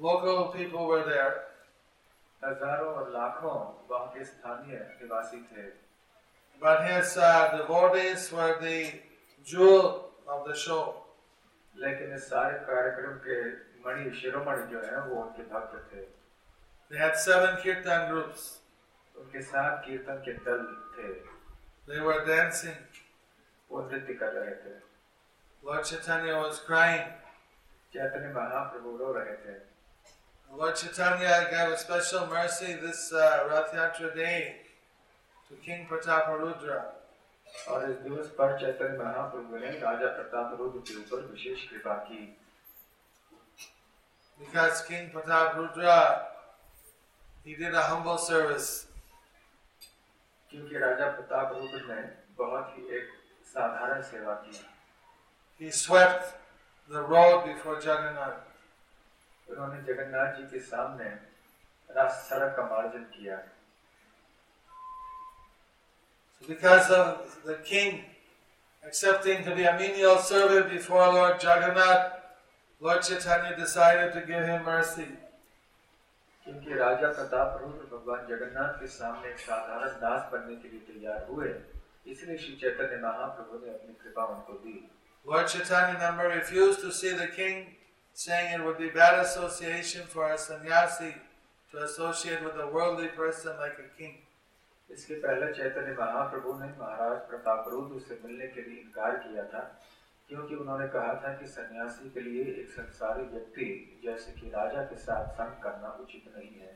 [0.00, 1.32] local people were there.
[2.42, 3.54] हज़ारों और लाखों
[3.90, 5.68] वहाँ के स्थानीय निवासी थे
[6.62, 8.92] But his uh, devotees were the
[9.46, 10.82] jewel of the show.
[11.74, 13.36] लेकिन इस सारे कार्यक्रम के
[13.84, 16.04] मणि शिरोमणि जो है वो उनके भक्त थे
[16.90, 18.58] They had seven kirtan groups.
[19.14, 20.64] उनके साथ कीर्तन के दल
[20.96, 21.12] थे
[21.88, 22.78] They were dancing.
[23.70, 24.78] वो नृत्य कर रहे थे
[25.62, 27.08] Lord Chaitanya was crying.
[27.94, 29.58] Chaitanya Mahaprabhu रो रहे थे
[30.52, 34.56] Lord Chaitanya gave a special mercy this uh, Rath Yatra day
[35.48, 36.82] to King Prataparudra.
[37.68, 42.20] और इस दिवस पर चैतन्य महाप्रभु ने राजा प्रताप रुद्र के ऊपर विशेष कृपा की
[44.40, 45.96] Because King Prataparudra,
[47.44, 48.68] he did a humble service.
[50.50, 52.00] क्योंकि राजा प्रताप रुद्र ने
[52.38, 53.10] बहुत ही एक
[53.54, 54.64] साधारण सेवा की
[55.60, 56.34] He swept
[56.90, 58.49] the road before Jagannath.
[59.50, 61.08] उन्होंने जगन्नाथ जी के सामने
[61.90, 63.38] रास सड़क का मार्जन किया
[66.42, 68.04] So because of the king
[68.84, 72.12] accepting to be a menial servant before Lord Jagannath,
[72.82, 75.08] Lord Chaitanya decided to give him mercy.
[76.46, 81.26] क्योंकि राजा प्रताप रुद्र भगवान जगन्नाथ के सामने एक साधारण दास बनने के लिए तैयार
[81.30, 81.48] हुए
[82.06, 84.74] इसलिए श्री चैतन्य महाप्रभु ने अपनी कृपा उनको दी
[85.26, 87.66] Lord Chaitanya number refused to see the king,
[88.13, 91.13] saying it would be bad association for a sannyasi
[91.71, 94.15] to associate with a worldly person like a king.
[94.89, 99.61] इसके पहले चैतन्य महाप्रभु ने महाराज प्रताप रूप से मिलने के लिए इनकार किया था
[100.29, 103.67] क्योंकि उन्होंने कहा था कि सन्यासी के लिए एक संसारी व्यक्ति
[104.05, 106.73] जैसे कि राजा के साथ संग करना उचित नहीं है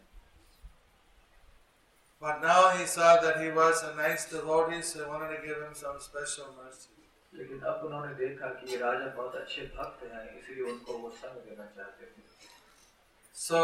[2.21, 5.61] But now he saw that he was a nice devotee, so he wanted to give
[5.65, 6.92] him some special mercy.
[7.34, 11.48] लेकिन अब उन्होंने देखा कि ये राजा बहुत अच्छे भक्त हैं इसलिए उनको वो संग
[11.48, 12.32] देना चाहते थे
[13.36, 13.60] So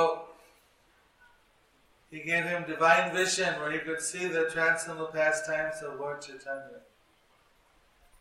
[2.13, 6.81] he gave him divine vision where he could see the transcendental pastimes of Lord Chaitanya.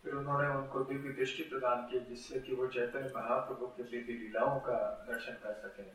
[0.03, 4.59] फिर उन्होंने उनको दिव्य दृष्टि प्रदान की जिससे कि वो चैतन्य महाप्रभु के दिव्य लीलाओं
[4.67, 4.77] का
[5.09, 5.89] दर्शन कर सकें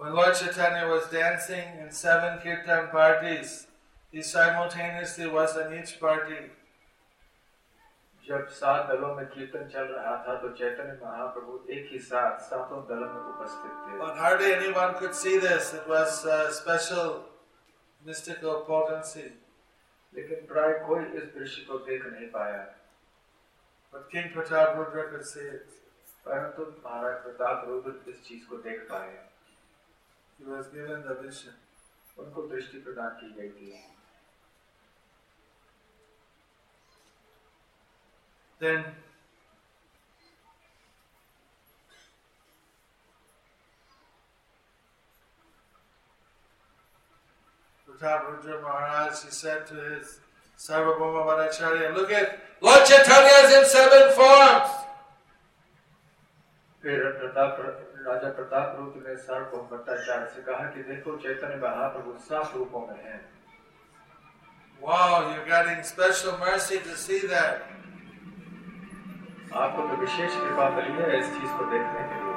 [0.00, 3.66] When Lord Chaitanya was dancing in seven kirtan parties,
[4.14, 6.38] he simultaneously was in each party.
[8.28, 12.84] जब सात दलों में कीर्तन चल रहा था तो चैतन्य महाप्रभु एक ही साथ सातों
[12.84, 15.84] दलों में उपस्थित थे। But hardly anyone could see this it
[16.52, 17.24] special
[18.06, 18.54] mystical
[20.14, 22.74] लेकिन प्राय कोई इस दृश्य को देख नहीं पाया।
[26.26, 29.28] परंतु महाराज इस चीज़ को देख पाए।
[32.18, 33.96] उनको दृष्टि प्रदान की गई थी।
[38.62, 38.84] Then
[48.00, 50.20] Rudra Maharaj, he said to his
[50.58, 54.70] Sarvabhauma Bhattacharya, look at Lord Chaitanya is in seven forms.
[56.82, 57.58] फिर प्रताप
[58.06, 63.02] राजा प्रताप रुद्र ने सार्वभौम भट्टाचार्य से कहा कि देखो चैतन्य महाप्रभु सात रूपों में
[63.04, 63.20] हैं
[64.82, 67.62] Wow, you're getting special mercy to see that.
[69.54, 72.30] आपको तो विशेष कृपा मिली है इस चीज़ को देखने के लिए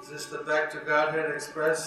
[0.00, 1.80] Is this the Back to Godhead Express?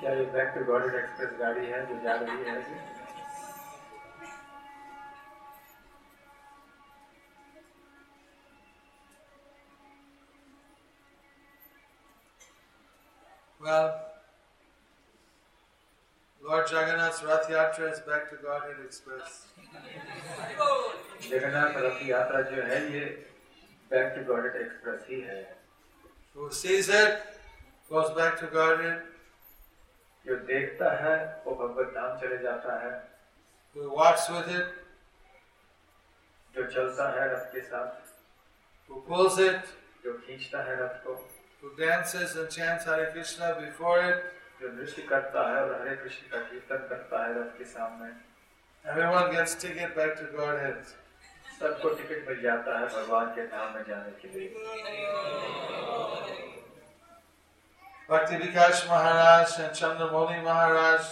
[0.00, 2.54] क्या ये बैक टू गॉडेड एक्सप्रेस गाड़ी है जो जा रही है
[13.62, 14.00] Well,
[16.42, 19.46] Lord Jagannath's Rath Yatra is Back to Godhead Express.
[21.22, 23.04] Jagannath रथ यात्रा जो है ये
[23.90, 25.40] बैक टू गॉडेड एक्सप्रेस ही है
[26.36, 27.22] Who sees it
[27.90, 29.00] goes back to Godhead.
[30.26, 31.14] जो देखता है
[31.46, 32.92] वो भगवत धाम चले जाता है
[33.76, 34.74] Who walks with it,
[36.54, 39.72] जो चलता है रथ के साथ who pulls it,
[40.04, 41.14] जो खींचता है रथ को
[41.61, 44.23] who dances and chants Hare Krishna before it.
[44.61, 48.09] जो नृत्य करता है और हरे कृष्ण का कीर्तन करता है रथ के सामने
[48.85, 50.95] Everyone gets ticket back to Godhead.
[51.59, 54.47] सबको टिकट मिल जाता है भगवान के धाम में जाने के लिए
[58.09, 61.07] Bhakti Vikash Maharaj and Chandramoli Maharaj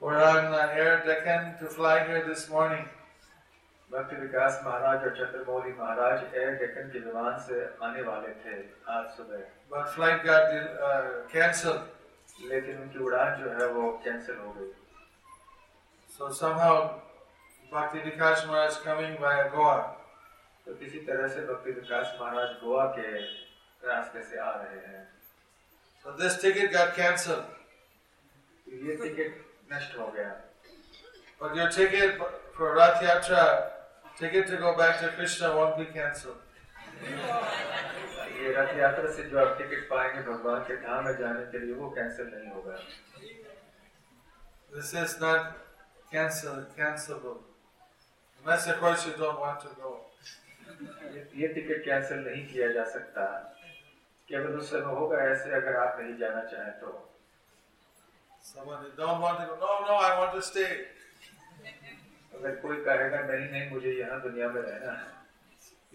[0.00, 2.84] were on uh, Air Deccan to fly here this morning.
[3.91, 8.55] भक्ति विकास महाराज और चंद्रमौली महाराज एयर डेकन के विमान से आने वाले थे
[8.91, 9.85] आज सुबह। बट
[12.41, 14.71] लेकिन उनकी उड़ान जो है वो कैंसिल हो गई।
[16.09, 16.79] So somehow
[17.71, 19.75] Bhakti Vikas Maharaj coming by Goa
[20.65, 23.07] तो किसी तरह से भक्ति विकास महाराज गोवा के
[23.87, 25.03] रास्ते से आ रहे हैं।
[26.05, 27.39] So this ticket got cancel
[28.85, 30.33] ये टिकट नष्ट हो गया।
[31.39, 32.21] But your ticket
[32.57, 33.01] for Rath
[34.19, 36.41] ticket to go back to Krishna won't be cancelled.
[38.35, 41.75] ये रथ यात्रा से जो आप टिकट पाएँगे भगवान के धाम में जाने के लिए
[41.75, 42.75] वो कैंसिल नहीं होगा।
[44.75, 45.41] This is not
[46.11, 47.35] cancel cancellable
[48.45, 49.91] मैं से कोई से डोंट वांट टू गो
[51.41, 53.25] ये टिकट कैंसिल नहीं किया जा सकता।
[54.27, 56.91] केवल उस समय होगा ऐसे अगर आप नहीं जाना चाहें तो।
[58.51, 60.65] समझ don't want to go no no I want to stay
[62.37, 65.13] अगर कोई कहेगा नहीं नहीं मुझे यहाँ दुनिया में रहना है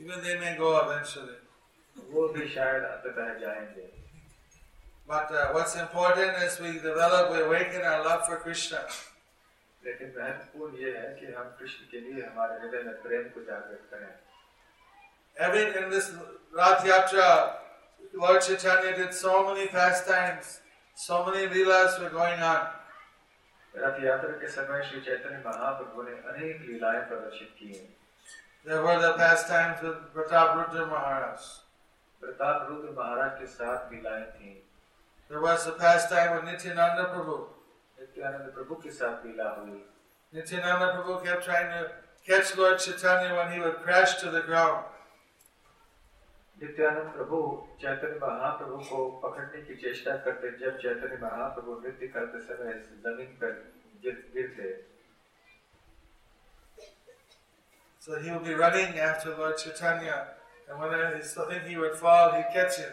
[0.03, 1.37] Even they may go eventually.
[2.13, 3.89] वो भी शायद अंततः जाएँगे
[5.07, 8.83] But uh, what's important is we develop, we awaken our love for Krishna.
[9.85, 13.89] लेकिन महत्वपूर्ण ये है कि हम कृष्ण के लिए हमारे हृदय में प्रेम को जागृत
[13.93, 14.09] करें
[15.37, 16.11] Every in this
[16.53, 17.53] Rath Yatra,
[18.15, 20.61] Lord Chaitanya did so many pastimes,
[20.95, 22.67] so many leelas were going on.
[23.77, 27.89] रथ यात्रा के समय श्री चैतन्य महाप्रभु ने अनेक लीलाएँ प्रदर्शित की हैं
[28.65, 31.45] There were the pastimes with Pratap Rudra Maharaj.
[32.23, 34.51] Pratap Rudra महाराज के साथ लीलाएँ थी
[35.31, 37.39] There was a pastime with Nityananda Prabhu.
[38.01, 39.81] Nityanand प्रभु के साथ लीला हुई
[40.33, 41.81] Nityananda Prabhu kept trying to
[42.29, 44.85] catch Lord Chaitanya when he would crash to the ground.
[46.61, 47.37] Nityanand प्रभु
[47.83, 52.73] चैतन्य महाप्रभु को पकड़ने की चेष्टा करते जब चैतन्य महाप्रभु नृत्य करते समय
[53.07, 53.53] ज़मीन पर
[54.05, 54.73] गिर- गिरते
[58.03, 60.19] So he would be running after Lord Chaitanya,
[60.67, 62.93] and when he thought he would fall, he'd catch him.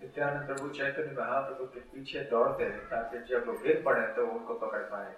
[0.00, 4.82] Nityanand प्रभु चैतन्य महाप्रभु के पीछे दौड़ते ताकि जब वो गिर पड़े तो उनको पकड़
[4.90, 5.12] पाए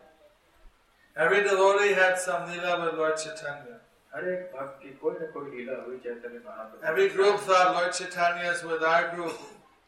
[1.16, 3.75] Every devotee had some lila with Lord Chaitanya.
[4.16, 7.92] हर एक भक्त की कोई न कोई लीला हुई Chaitanya Mahaprabhu Every group thought Lord
[7.92, 9.40] Chaitanya is with our group.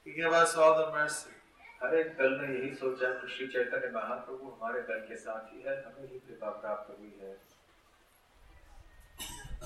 [0.07, 1.35] He gave us all the mercy.
[1.83, 5.62] हर एक दल ने यही सोचा कि श्री चैतन्य महाप्रभु हमारे दल के साथ ही
[5.66, 7.37] है हमें ही कृपा प्राप्त हुई है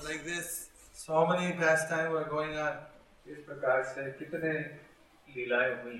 [0.05, 2.77] Like this, so many pastimes were going on.
[3.25, 4.53] इस प्रकार से कितने
[5.27, 5.99] लीलाएँ हुई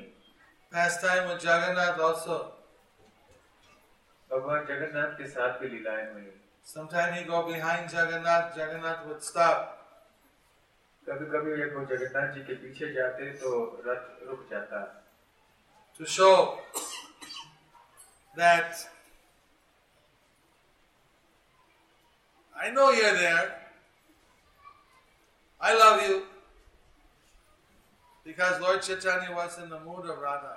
[0.71, 2.39] Pastime with Jagannath also.
[4.29, 6.31] भगवान जगन्नाथ के साथ भी लीलाएँ हुई
[6.67, 9.79] Sometimes he'd go behind Jagannath, Jagannath would stop.
[11.07, 13.49] कभी-कभी ये वो जगन्नाथ जी के पीछे जाते तो
[13.87, 14.79] रथ रुक जाता।
[15.99, 16.29] To show
[18.37, 18.71] that
[22.55, 23.51] I know you are there
[25.61, 26.17] I love you
[28.25, 30.55] because Lord Chaitanya was in the mood of Radha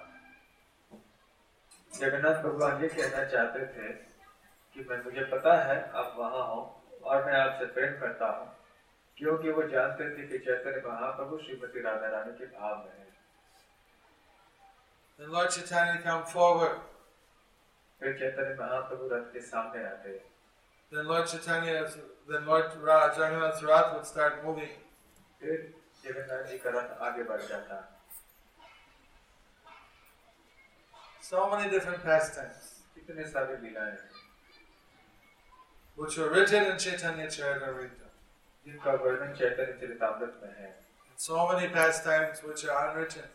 [1.92, 3.92] Jagannath भगवान ये कहना चाहते थे
[4.76, 6.60] कि मैं मुझे पता है आप वहाँ हो
[7.04, 8.46] और मैं आपसे प्रेम करता हूँ
[9.18, 13.04] क्योंकि वो जानते थे कि चैतन्य महाप्रभु श्रीमती राधा रानी के भाव में है
[15.18, 16.80] Then Lord Chaitanya come forward.
[18.00, 20.24] फिर चैतन्य महाप्रभु रथ के सामने आते हैं
[20.92, 21.78] Then Lord Chaitanya,
[22.28, 24.74] then Lord Ra- Jagannath's Rath would start moving.
[25.40, 25.56] फिर
[26.04, 27.78] जगन्नाथ जी का रथ आगे बढ़ जाता
[31.22, 32.66] So many different pastimes,
[32.96, 34.10] कितने सारे लीलाएँ हैं,
[35.96, 38.04] which were written in Chaitanya Charitamrita.
[38.66, 40.70] जिनका वर्णन चैतन्य चरितामृत में है
[41.10, 43.28] And so many pastimes which are unwritten.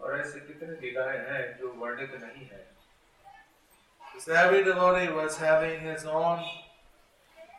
[0.00, 2.64] और ऐसे कितने लीलाएँ हैं जो वर्णित नहीं है
[4.00, 6.42] Because every devotee was having his own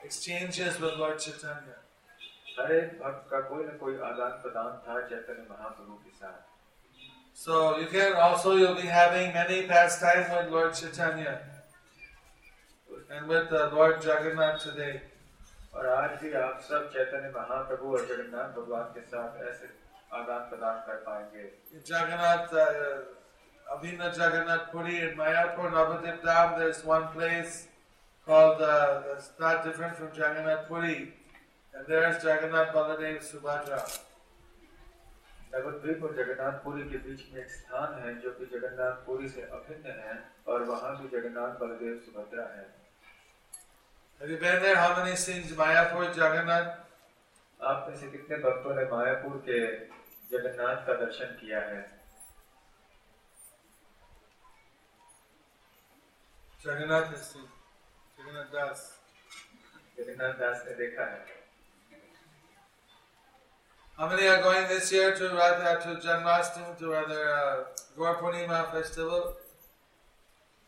[0.04, 1.78] exchanges with Lord Chaitanya.
[2.60, 6.46] हर एक भक्त का कोई न कोई आदान प्रदान था चैतन्य महाप्रभु के साथ
[7.34, 11.34] So you can also you'll be having many pastimes with Lord Chaitanya
[13.12, 14.90] and with Lord Jagannath today
[15.74, 19.70] और आज भी आप सब चैतन्य महाप्रभु और जगन्नाथ भगवान के साथ ऐसे
[20.18, 21.44] आदान प्रदान कर पाएँगे।
[21.88, 22.56] जगन्नाथ
[23.66, 27.68] अभिन्न Jagannath Puri in Mayapur Navadvip Dham there is one place
[28.28, 33.80] called the star different from Jagannath Puri and there is Jagannath Baladev Subhadra
[35.54, 39.42] Navadvip और जगन्नाथ पुरी के बीच में एक स्थान है जो कि जगन्नाथ पुरी से
[39.60, 42.66] अभिन्न है और वहाँ भी जगन्नाथ बलदेव सुभद्रा है।
[44.20, 44.76] Have you been there?
[44.76, 46.74] How many scenes Mayapur, Jagannath?
[47.62, 49.60] आप में से कितने भक्तों ने मायापुर के
[50.32, 51.86] जगन्नाथ का दर्शन किया है
[56.64, 57.48] seen.
[58.20, 58.82] Jagannath Das.
[59.98, 61.26] जगन्नाथ दास ने देखा है
[63.98, 67.64] How many are going this year to Radha to Janmashtami to rather uh,
[67.96, 69.34] Gaur Purnima festival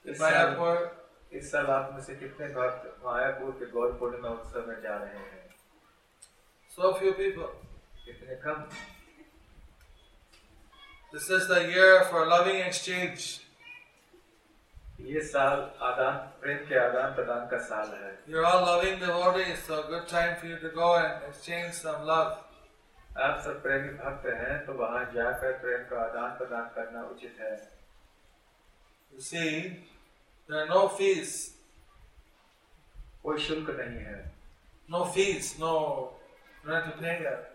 [0.05, 0.98] in Mayapur?
[1.31, 5.17] इस साल आप में से कितने भक्त मायापुर के गौर पूर्णिमा उत्सव में जा रहे
[5.17, 5.43] हैं?
[6.71, 7.51] सो फ्यू पीपल
[8.05, 8.63] कितने कम?
[11.13, 13.27] This is the year for loving exchange
[15.09, 15.59] ये साल
[15.89, 20.09] आदान प्रेम के आदान प्रदान का साल है। You are loving the body so good
[20.11, 24.73] time for you to go and exchange some love आप सब प्रेमी भक्त हैं तो
[24.81, 27.53] वहाँ जाकर प्रेम का आदान प्रदान करना उचित है।
[29.11, 29.45] You see
[30.48, 31.50] there are no fees,
[33.24, 34.22] कोई शुल्क नहीं है
[34.88, 36.10] no fees, no,
[36.62, 37.50] you don't have to pay that.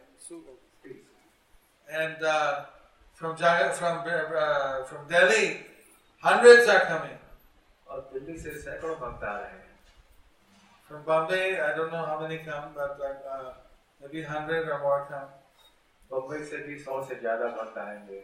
[1.92, 2.66] And uh,
[3.14, 5.58] from Jaga, from uh, from Delhi,
[6.22, 7.18] hundreds are coming.
[7.90, 9.68] और दिल्ली से सैकड़ों भक्त आ रहे हैं
[10.88, 13.54] From Bombay, I don't know how many come, but like uh,
[14.02, 15.30] maybe hundred or more come.
[16.12, 18.22] Bombay से भी सौ से ज्यादा भक्त आएंगे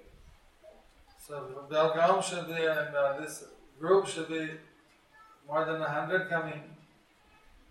[1.28, 1.41] So
[1.72, 3.43] Belgaum should be, and uh, this
[3.81, 4.51] group should be
[5.49, 6.62] more than a hundred coming.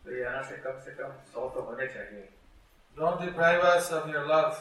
[0.03, 2.27] तो यहाँ से कम से कम सौ तो होने चाहिए
[2.97, 4.55] Don't deprive us of your love.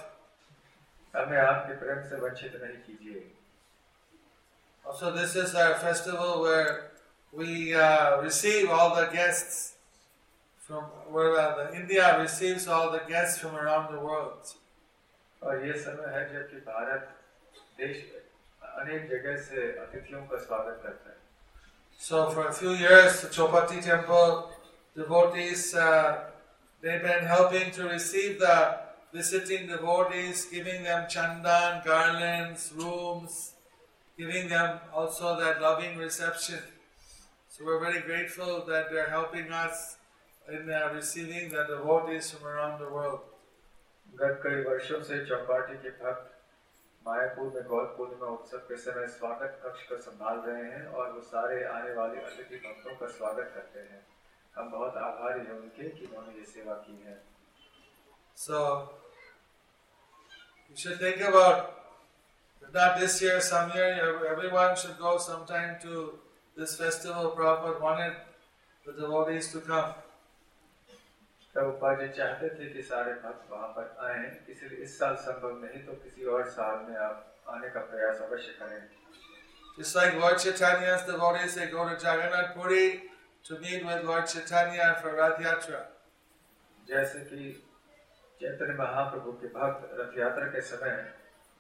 [1.15, 3.23] हमें आपके प्रेम से वंचित नहीं कीजिए
[4.85, 6.91] Also, this is our festival where
[7.33, 9.75] we uh, receive all the guests
[10.61, 14.55] from where uh, the India receives all the guests from around the world.
[15.43, 17.09] और ये समय है जबकि भारत
[17.79, 17.97] देश
[18.63, 21.17] अनेक जगह से अतिथियों का स्वागत करता है
[21.98, 24.52] So for a few years, the Chopati temple
[24.96, 26.26] devotees, uh,
[26.82, 28.80] they've been helping to receive the
[29.14, 33.54] visiting devotees, giving them chandan, garlands, rooms,
[34.18, 36.60] giving them also that loving reception.
[37.50, 39.98] So we're very grateful that they're helping us
[40.52, 43.22] in uh, receiving the devotees from around the world.
[44.20, 46.37] गत कई वर्षों से चौपाटी के भक्त
[47.09, 51.21] मायापुर में गौर पूर्णिमा उत्सव के समय स्वागत कक्ष को संभाल रहे हैं और वो
[51.29, 54.01] सारे आने वाले अतिथि भक्तों का स्वागत करते हैं
[54.55, 57.17] हम बहुत आभारी हैं उनके कि उन्होंने ये सेवा की है
[58.39, 58.59] So
[60.71, 61.73] you should think about,
[62.75, 63.89] not this year, some year,
[64.33, 66.05] everyone should go sometime to
[66.57, 67.33] this festival.
[67.39, 68.21] Prabhupada wanted
[68.87, 69.95] the devotees to come.
[71.59, 74.19] Prabhupada ji चाहते थे कि सारे भक्त वहाँ पर आए
[74.51, 78.57] इसलिए इस साल संभव नहीं तो किसी और साल में आप आने का प्रयास अवश्य
[78.61, 78.81] करें
[79.79, 82.87] Just like Lord Chaitanya's devotees, they go to Jagannath Puri
[83.45, 85.83] to meet with Lord Chaitanya for Rath Yatra.
[86.89, 87.51] जैसे कि
[88.41, 90.95] चैतन्य महाप्रभु के भक्त रथ यात्रा के समय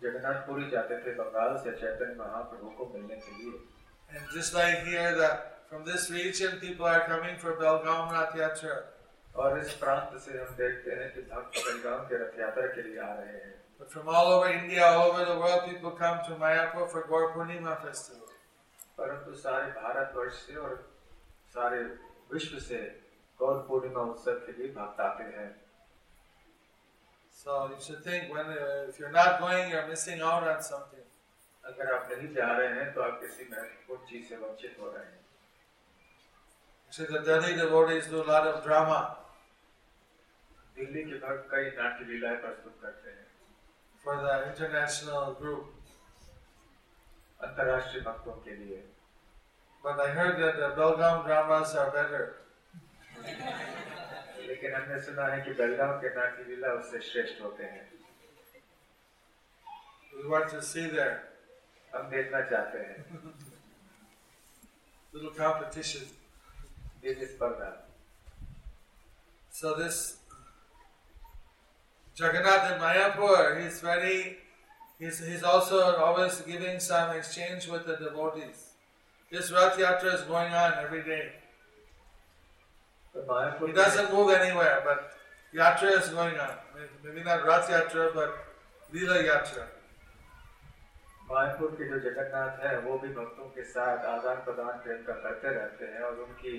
[0.01, 3.57] जगन्नाथपुरी जाते थे बंगाल से चैतन्य महाप्रभु को मिलने के लिए
[4.11, 8.76] And just like here, that from this region, people are coming for Belgaum Rath Yatra.
[9.39, 13.01] और इस प्रांत से हम देखते हैं कि भक्त बेलगाम के रथ यात्रा के लिए
[13.01, 16.36] आ रहे हैं But from all over India, all over the world, people come to
[16.39, 18.32] Mayapur for Gaur Purnima festival.
[18.99, 20.72] परंतु सारे भारतवर्ष से और
[21.55, 21.82] सारे
[22.32, 22.80] विश्व से
[23.41, 25.51] गौर पूर्णिमा उत्सव के लिए भक्त आते हैं
[27.39, 31.07] So you should think when uh, if you're not going, you're missing out on something.
[31.64, 35.05] अगर आप नहीं जा रहे हैं तो आप किसी महत्वपूर्ण चीज़ से वंचित हो रहे
[35.05, 35.16] हैं
[36.91, 38.99] Actually, the Delhi devotees do a lot of drama
[40.79, 43.26] Delhi के भक्त कई नाट्य लीलाए प्रस्तुत करते हैं
[44.05, 45.74] फॉर द इंटरनेशनल ग्रुप
[47.41, 48.83] अंतर्राष्ट्रीय भक्तों के लिए
[49.85, 52.24] but I heard that the Belgaum dramas are better
[54.47, 57.87] लेकिन हमने सुना है कि बेलगाम के नाट्य लीला उससे श्रेष्ठ होते हैं
[60.12, 61.16] We want to see there.
[61.93, 63.05] हम देखना चाहते हैं.
[65.14, 66.09] Little competition.
[67.03, 67.68] दिल्ली पर ना.
[69.53, 70.01] So this
[72.18, 74.38] Jagannath in Mayapur, he's very,
[74.99, 78.74] he's, he's also always giving some exchange with the devotees.
[79.32, 81.32] This Rath Yatra is going on every day.
[83.16, 85.12] तो Mayapur He doesn't move anywhere, but
[85.56, 86.56] Yatra is going on.
[87.04, 88.36] Maybe not Rath Yatra, but
[88.93, 89.66] Leela Yatra.
[91.30, 95.54] Mayapur के जो जगन्नाथ है वो भी भक्तों के साथ आदान प्रदान प्रेम का करते
[95.56, 96.56] रहते हैं और उनकी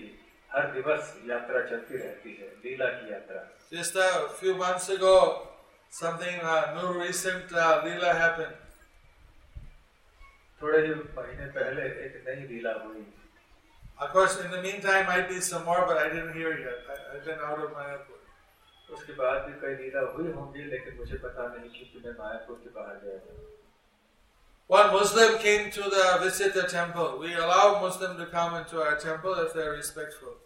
[0.55, 3.43] हर दिवस यात्रा चलती रहती है लीला की यात्रा
[3.73, 4.89] just a few months
[5.93, 6.41] something
[6.75, 7.53] no recent
[7.85, 8.55] lila happened
[10.61, 13.05] थोड़े ही महीने पहले एक नई लीला हुई
[13.99, 16.85] Of course, in the meantime, might be some more, but I didn't hear yet.
[16.89, 18.19] I, I've been out of Mayapur.
[18.89, 22.69] उसके बाद भी कई लीला हुई होंगी लेकिन मुझे पता नहीं क्योंकि मैं मायापुर के
[22.77, 23.33] बाहर गया था
[24.68, 27.18] One Muslim came to the visit the temple.
[27.20, 30.40] We allow Muslim to come into our temple if they're respectful.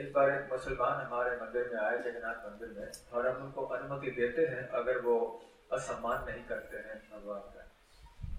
[0.00, 4.10] एक बार एक मुसलमान हमारे मंदिर में आए जगन्नाथ मंदिर में और हम उनको अनुमति
[4.20, 5.16] देते हैं अगर वो
[5.78, 7.62] असम्मान नहीं करते हैं भगवान का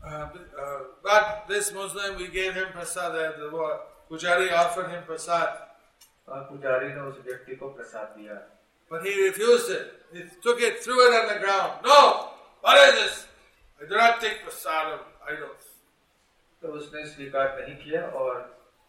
[0.06, 3.14] Uh, but, uh, but this Muslim, we gave him prasad.
[3.16, 3.78] Uh, the uh,
[4.10, 5.62] Pujari offered him prasad,
[6.28, 8.42] और पुजारी ने उस व्यक्ति को प्रसाद दिया
[8.90, 9.94] but he refused it.
[10.14, 11.72] He took it, threw it on the ground.
[11.84, 12.30] No,
[12.62, 13.28] what is this?
[13.81, 15.65] I do not take prasad of idols.
[16.63, 18.37] तो उसने स्वीकार नहीं किया और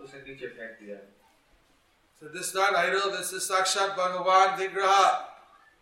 [0.01, 0.97] उसे नीचे फेंक दिया
[2.21, 3.11] So this is not idol.
[3.11, 5.25] This is Sakshat Bhagavan Vigraha.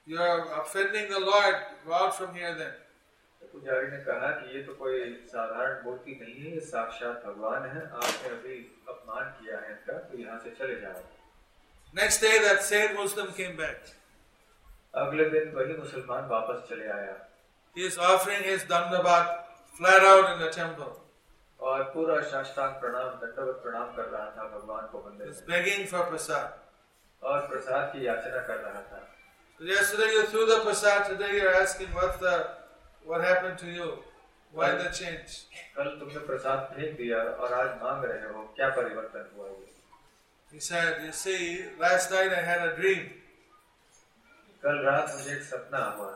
[0.08, 1.56] You are offending the Lord.
[1.86, 2.74] Go out from here then.
[3.42, 5.00] तो पुजारी ने कहा कि ये तो कोई
[5.32, 8.56] साधारण मूर्ति नहीं है ये साक्षात भगवान है आपने अभी
[8.90, 11.04] अपमान किया है इनका तो यहाँ से चले जाओ
[11.94, 13.94] Next day, that same Muslim came back.
[14.94, 17.14] अगले दिन वही मुसलमान वापस चले आया
[17.78, 19.26] He is offering his dandabat
[19.80, 20.94] flat out in the temple.
[21.60, 26.02] और पूरा साष्टांग प्रणाम दंडवत प्रणाम कर रहा था भगवान को मंदिर He's begging for
[26.08, 26.56] prasad.
[27.22, 29.04] और प्रसाद की याचना कर रहा था
[29.60, 31.06] So yesterday you threw the prasad.
[31.12, 32.36] Today you're asking what the
[33.06, 33.94] what happened to you?
[34.54, 35.40] Why the change?
[35.78, 39.76] कल तुमने प्रसाद फेंक दिया और आज मांग रहे हो क्या परिवर्तन हुआ ये
[40.52, 41.42] He said, "You see,
[41.86, 43.10] last night I had a dream.
[44.64, 46.16] कल रात मुझे एक सपना हुआ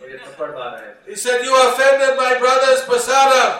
[0.00, 3.52] मुझे थप्पड़ मार रहे थे He said, You offended my brother's prasadam.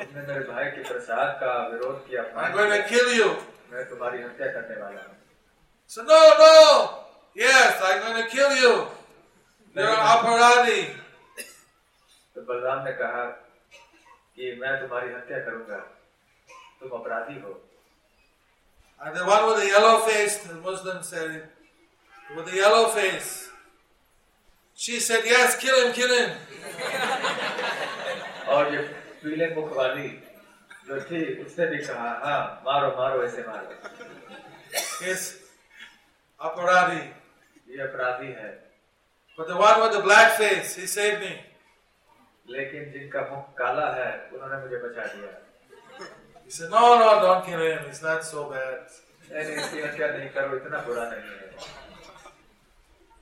[0.00, 3.28] तुमने मेरे भाई के प्रसाद का विरोध किया I'm going to kill you.
[3.72, 5.16] मैं तुम्हारी हत्या करने वाला हूँ
[5.90, 6.54] So, no, no.
[7.34, 8.72] Yes, I'm going to kill you.
[9.76, 10.80] You're an aparadi.
[12.36, 13.24] तो बलराम ने कहा
[14.36, 15.78] कि मैं तुम्हारी हत्या करूंगा
[16.80, 17.54] तुम अपराधी हो
[19.00, 21.48] And the one with the yellow face, the Muslim said,
[22.36, 23.48] with the yellow face.
[24.75, 26.31] She said, Yes, kill him, kill him.
[28.53, 28.79] और ये
[29.23, 30.07] पीले मुख वाली
[30.87, 33.67] जो थी उसने भी कहा हाँ मारो मारो ऐसे मारो
[35.05, 35.21] Yes,
[36.39, 37.01] aparadi.
[37.69, 38.51] ये अपराधी है
[39.37, 41.33] But the one with the black face, he saved me.
[42.49, 45.31] लेकिन जिनका मुख काला है उन्होंने मुझे बचा दिया
[46.45, 47.79] He said, No, no, don't kill him.
[47.87, 48.89] He's not so bad.
[49.31, 51.71] नहीं नहीं इसकी हत्या नहीं करो इतना बुरा नहीं है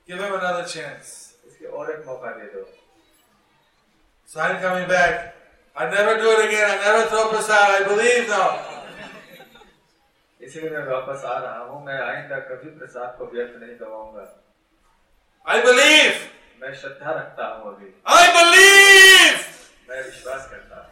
[0.08, 1.21] Give him another chance.
[1.62, 2.62] इसके और एक मौका दे दो।
[4.60, 5.14] कमिंग बैक
[5.76, 6.16] आई नेवर
[10.40, 14.24] इसलिए मैं वापस आ रहा हूँ। मैं आइंदा कभी प्रसाद को व्यर्थ नहीं गवाऊँगा
[15.46, 16.10] आई बिलीव
[16.62, 19.32] मैं श्रद्धा रखता हूँ अभी। आई बिलीव
[19.90, 20.90] मैं विश्वास करता हूँ।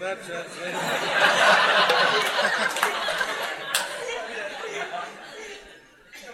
[0.00, 0.50] That's just.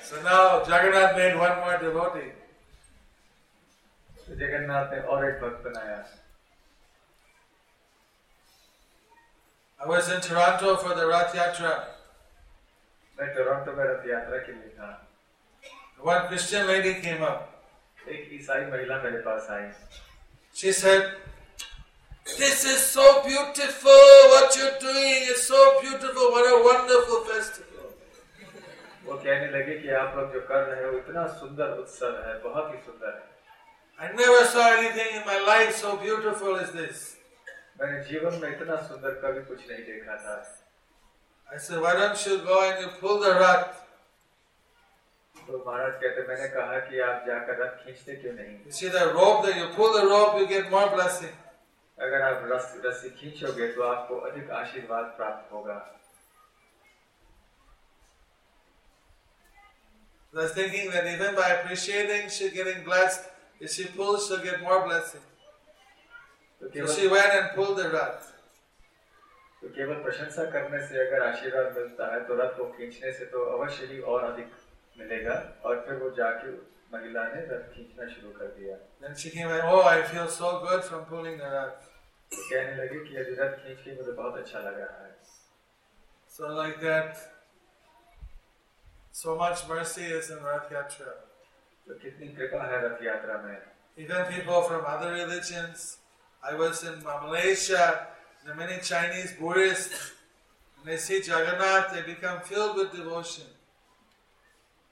[0.06, 2.32] so now Jagannath made one more devotee.
[4.28, 6.04] तो जगन्नाथ ने और एक भक्त बनाया
[9.84, 11.74] I was in Toronto for the Rath Yatra.
[13.20, 14.90] मैं टोरंटो में रथ यात्रा के लिए था
[16.04, 17.50] One Christian lady came up.
[18.10, 19.70] एक ईसाई महिला मेरे पास आई
[20.54, 21.04] She said,
[22.38, 24.02] This is so beautiful.
[24.32, 26.32] What you're doing is so beautiful.
[26.32, 27.75] What a wonderful festival.
[29.07, 32.73] वो कहने लगे कि आप लोग जो कर रहे हो इतना सुंदर उत्सव है बहुत
[32.75, 33.35] ही सुंदर है
[33.99, 37.05] I never saw anything in my life so beautiful as this.
[37.81, 40.37] मैंने जीवन में इतना सुंदर कभी कुछ नहीं देखा था
[41.49, 43.83] I said, Why don't you go and you pull the rut?
[45.37, 49.05] तो महाराज कहते मैंने कहा कि आप जाकर रथ खींचते क्यों नहीं You see the
[49.15, 51.35] rope that you pull the rope, you get more blessing.
[51.99, 55.75] अगर आप रस रस्सी खींचोगे तो आपको अधिक आशीर्वाद प्राप्त होगा
[60.36, 63.30] was thinking that even by appreciating, she's getting blessed.
[63.60, 65.22] If she pulls, she'll get more blessing.
[66.62, 68.24] तो So केवल she went and pulled the rut.
[69.62, 73.44] तो केवल प्रशंसा करने से अगर आशीर्वाद मिलता है तो रथ को खींचने से तो
[73.58, 74.52] अवश्य ही और अधिक
[75.00, 75.36] मिलेगा
[75.66, 79.52] और फिर वो जाके उस महिला ने रथ खींचना शुरू कर दिया Then she came
[79.58, 81.88] and, Oh, I feel so good from pulling the rut.
[82.32, 85.10] तो कहने लगी कि अभी रथ खींच के मुझे बहुत अच्छा लग रहा है
[86.32, 87.18] So, like that,
[89.16, 91.14] so much mercy is in Rath Yatra.
[91.88, 93.58] तो कितनी कृपा है रथ यात्रा में
[93.98, 95.98] Even people from other religions.
[96.44, 98.08] I was in Malaysia,
[98.44, 100.12] there are many Chinese Buddhists.
[100.78, 103.46] When they see Jagannath, they become filled with devotion.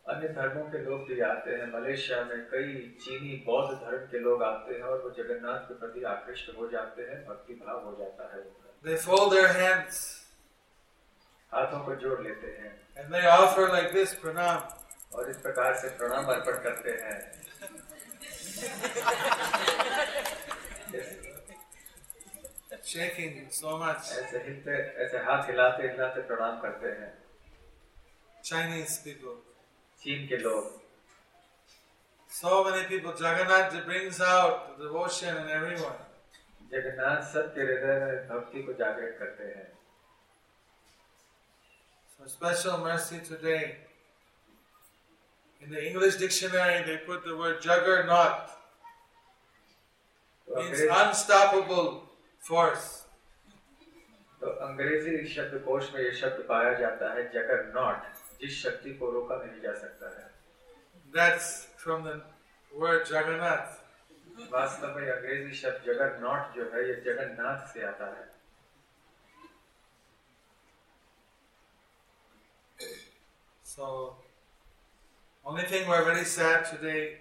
[0.06, 2.70] अन्य धर्मों के लोग भी आते हैं मलेशिया में कई
[3.02, 7.02] चीनी बौद्ध धर्म के लोग आते हैं और वो जगन्नाथ के प्रति आकृष्ट हो जाते
[7.10, 10.00] हैं भक्ति भाव हो जाता है उनका They fold their hands
[11.52, 14.63] हाथों को जोड़ लेते हैं and they offer like this pranam.
[15.15, 17.19] और इस प्रकार से प्रणाम अर्पण करते हैं
[22.85, 24.11] shaking so much.
[24.13, 24.73] ऐसे हिलते
[25.05, 27.13] ऐसे हाथ हिलाते हिलाते प्रणाम करते हैं
[28.45, 29.37] Chinese people.
[30.03, 30.73] चीन के लोग
[32.31, 33.13] So many people.
[33.13, 36.01] Jagannath brings out the devotion in everyone.
[36.73, 39.67] Jagannath सबके हृदय में भक्ति को जागृत करते हैं
[42.24, 43.78] So special mercy today.
[45.62, 48.50] In the English dictionary, they put the word juggernaut.
[50.48, 51.90] तो Means अंग्रेज unstoppable
[52.44, 52.88] force.
[54.42, 58.04] तो अंग्रेजी शब्दकोश में ये शब्द पाया जाता है जगर नॉट
[58.42, 60.28] जिस शक्ति को रोका नहीं जा सकता है
[61.14, 62.22] That's from the
[62.72, 63.76] word Jagannath.
[64.52, 68.28] वास्तव में अंग्रेजी शब्द जगर नॉट जो है ये जगन्नाथ से आता है
[73.74, 74.16] So,
[75.46, 77.18] only thing we're very sad today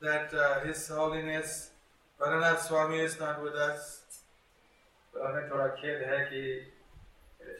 [0.00, 1.70] that uh, His Holiness
[2.20, 3.98] Bharanath Swami is not with us.
[5.14, 6.42] तो हमें थोड़ा खेद है कि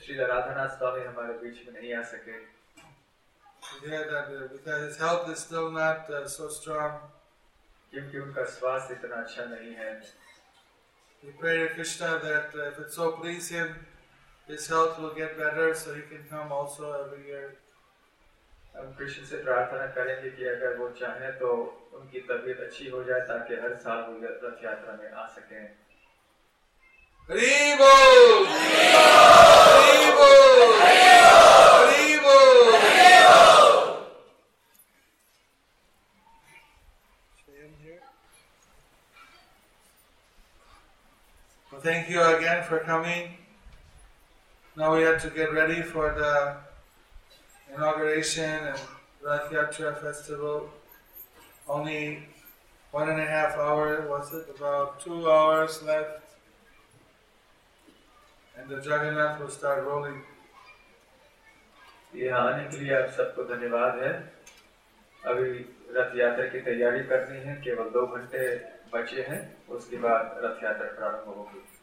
[0.05, 2.41] श्री राधानाथ स्वामी हमारे बीच में नहीं आ सके
[3.83, 7.01] We hear that uh, because His health is still not uh, so strong.
[7.93, 9.91] क्योंकि उनका स्वास्थ्य इतना अच्छा नहीं है
[11.23, 13.75] We pray to Krishna that uh, if it so please him,
[14.48, 17.48] his health will get better so he can come also every year.
[18.78, 21.50] हम कृष्ण से प्रार्थना करेंगे कि अगर वो चाहें तो
[22.00, 25.62] उनकी तबीयत अच्छी हो जाए ताकि हर साल वो रथ यात्रा में आ सकें
[27.30, 27.88] Haribo!
[29.70, 30.28] Haribo!
[30.82, 32.36] Haribo!
[41.72, 43.47] Well, thank you again for coming.
[44.78, 46.58] Now we have to get ready for the
[47.74, 48.80] inauguration and
[49.26, 50.70] Rath Yatra festival.
[51.68, 52.20] Only
[52.92, 54.46] one and a half hour, was it?
[54.56, 56.22] About two hours left.
[58.56, 60.22] And the Jagannath will start rolling.
[62.16, 64.12] यहाँ आने के लिए आप सबको धन्यवाद है
[65.24, 65.50] अभी
[65.98, 68.46] रथ यात्रा की तैयारी करनी है केवल दो घंटे
[68.94, 69.42] बचे हैं
[69.76, 71.77] उसके बाद रथ यात्रा प्रारंभ होगी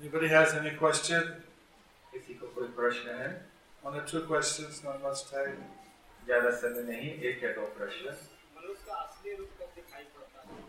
[0.00, 1.22] Anybody has any question?
[2.12, 3.28] किसी को कोई प्रश्न है
[3.82, 5.58] One or two questions, not much time.
[6.26, 8.14] ज्यादा समय नहीं एक या दो प्रश्न
[8.56, 10.64] मनुष्य का असली रूप कब दिखाई पड़ता है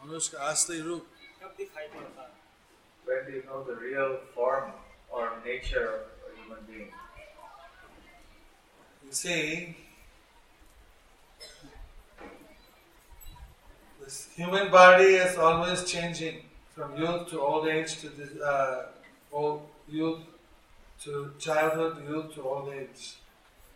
[0.00, 1.04] Manushka Asli Roop.
[1.42, 2.38] कब दिखाई पड़ता है
[3.06, 4.72] when do you know the real form
[5.10, 6.90] or nature of a human being
[9.04, 9.76] You see,
[14.00, 16.36] this human body is always changing
[16.75, 18.87] From youth to old age to this, uh,
[19.31, 20.19] old youth
[21.03, 23.15] to childhood, youth to old age.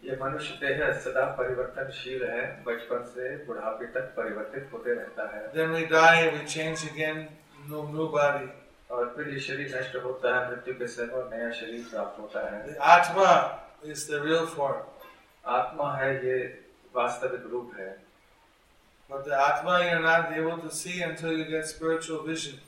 [0.03, 5.73] ये मनुष्य देह सदा परिवर्तनशील है बचपन से बुढ़ापे तक परिवर्तित होते रहता है Then
[5.73, 7.27] we die, we change again,
[7.69, 8.47] new, new body.
[8.91, 12.45] और फिर ये शरीर नष्ट होता है मृत्यु के समय और नया शरीर प्राप्त होता
[12.45, 13.33] है The Atma
[13.83, 14.79] is the real form.
[15.57, 16.37] आत्मा है ये
[16.95, 17.91] वास्तविक रूप है
[19.09, 22.59] But the Atma you're not able to see until you get spiritual vision.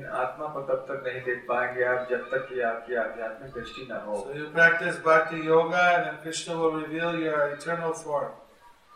[0.00, 3.86] लेकिन आत्मा को तब तक नहीं देख पाएँगे आप जब तक कि आपकी आध्यात्मिक दृष्टि
[3.90, 5.82] न हो। यू प्रैक्टिस भक्ति योगा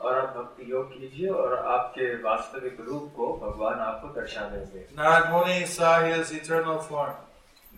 [0.01, 5.31] और आप भक्ति योग कीजिए और आपके वास्तविक रूप को भगवान आपको दर्शा देंगे। नारद
[5.33, 5.91] मुनि सा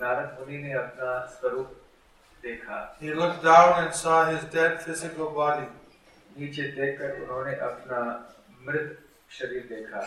[0.01, 1.69] नारद मुनि ने अपना स्वरूप
[2.45, 5.67] देखा। He looked down and saw his dead physical body
[6.41, 8.01] नीचे देखकर उन्होंने अपना
[8.67, 8.99] मृत
[9.39, 10.07] शरीर देखा।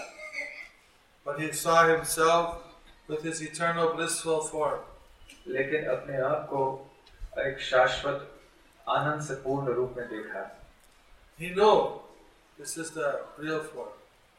[1.25, 2.68] But he saw himself
[3.09, 4.79] with his eternal blissful form.
[5.47, 6.61] लेकिन अपने आप को
[7.39, 8.27] एक शाश्वत
[8.87, 10.49] आनंद से पूर्ण रूप में देखा
[11.39, 12.01] He knew
[12.59, 13.93] this is the real form.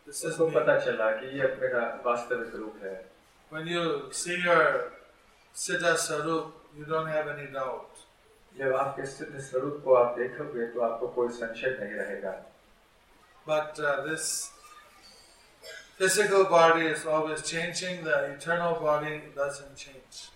[0.07, 0.51] This is me.
[0.55, 2.97] पता चला कि ये मेरा वास्तविक रूप है
[3.53, 4.93] When you see your
[5.55, 8.07] Siddha Sarup, you don't have any doubt.
[8.59, 12.33] जब आपके सिद्ध स्वरूप को आप देखोगे तो आपको कोई संशय नहीं रहेगा
[13.47, 14.51] But uh, this
[16.01, 20.28] physical body is always changing, the eternal body doesn't change.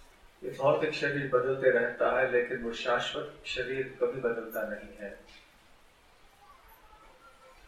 [0.43, 5.13] ये भौतिक शरीर बदलते रहता है लेकिन वो शाश्वत शरीर कभी बदलता नहीं है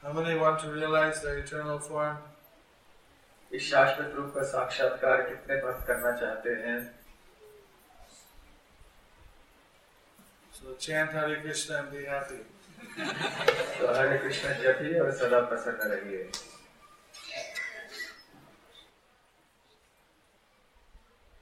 [0.02, 2.18] How many want to realize the eternal form?
[3.50, 6.78] इस शाश्वत रूप का साक्षात्कार कितने भक्त करना चाहते हैं
[10.52, 12.42] So chant Hare Krishna and be happy.
[12.98, 16.30] तो हरे कृष्ण जपिए और सदा प्रसन्न रहिए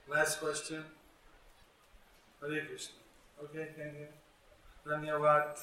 [0.07, 0.83] Last question.
[2.41, 2.95] Hare Krishna.
[3.43, 4.07] Okay, thank you.
[4.85, 5.57] Dhanyavad.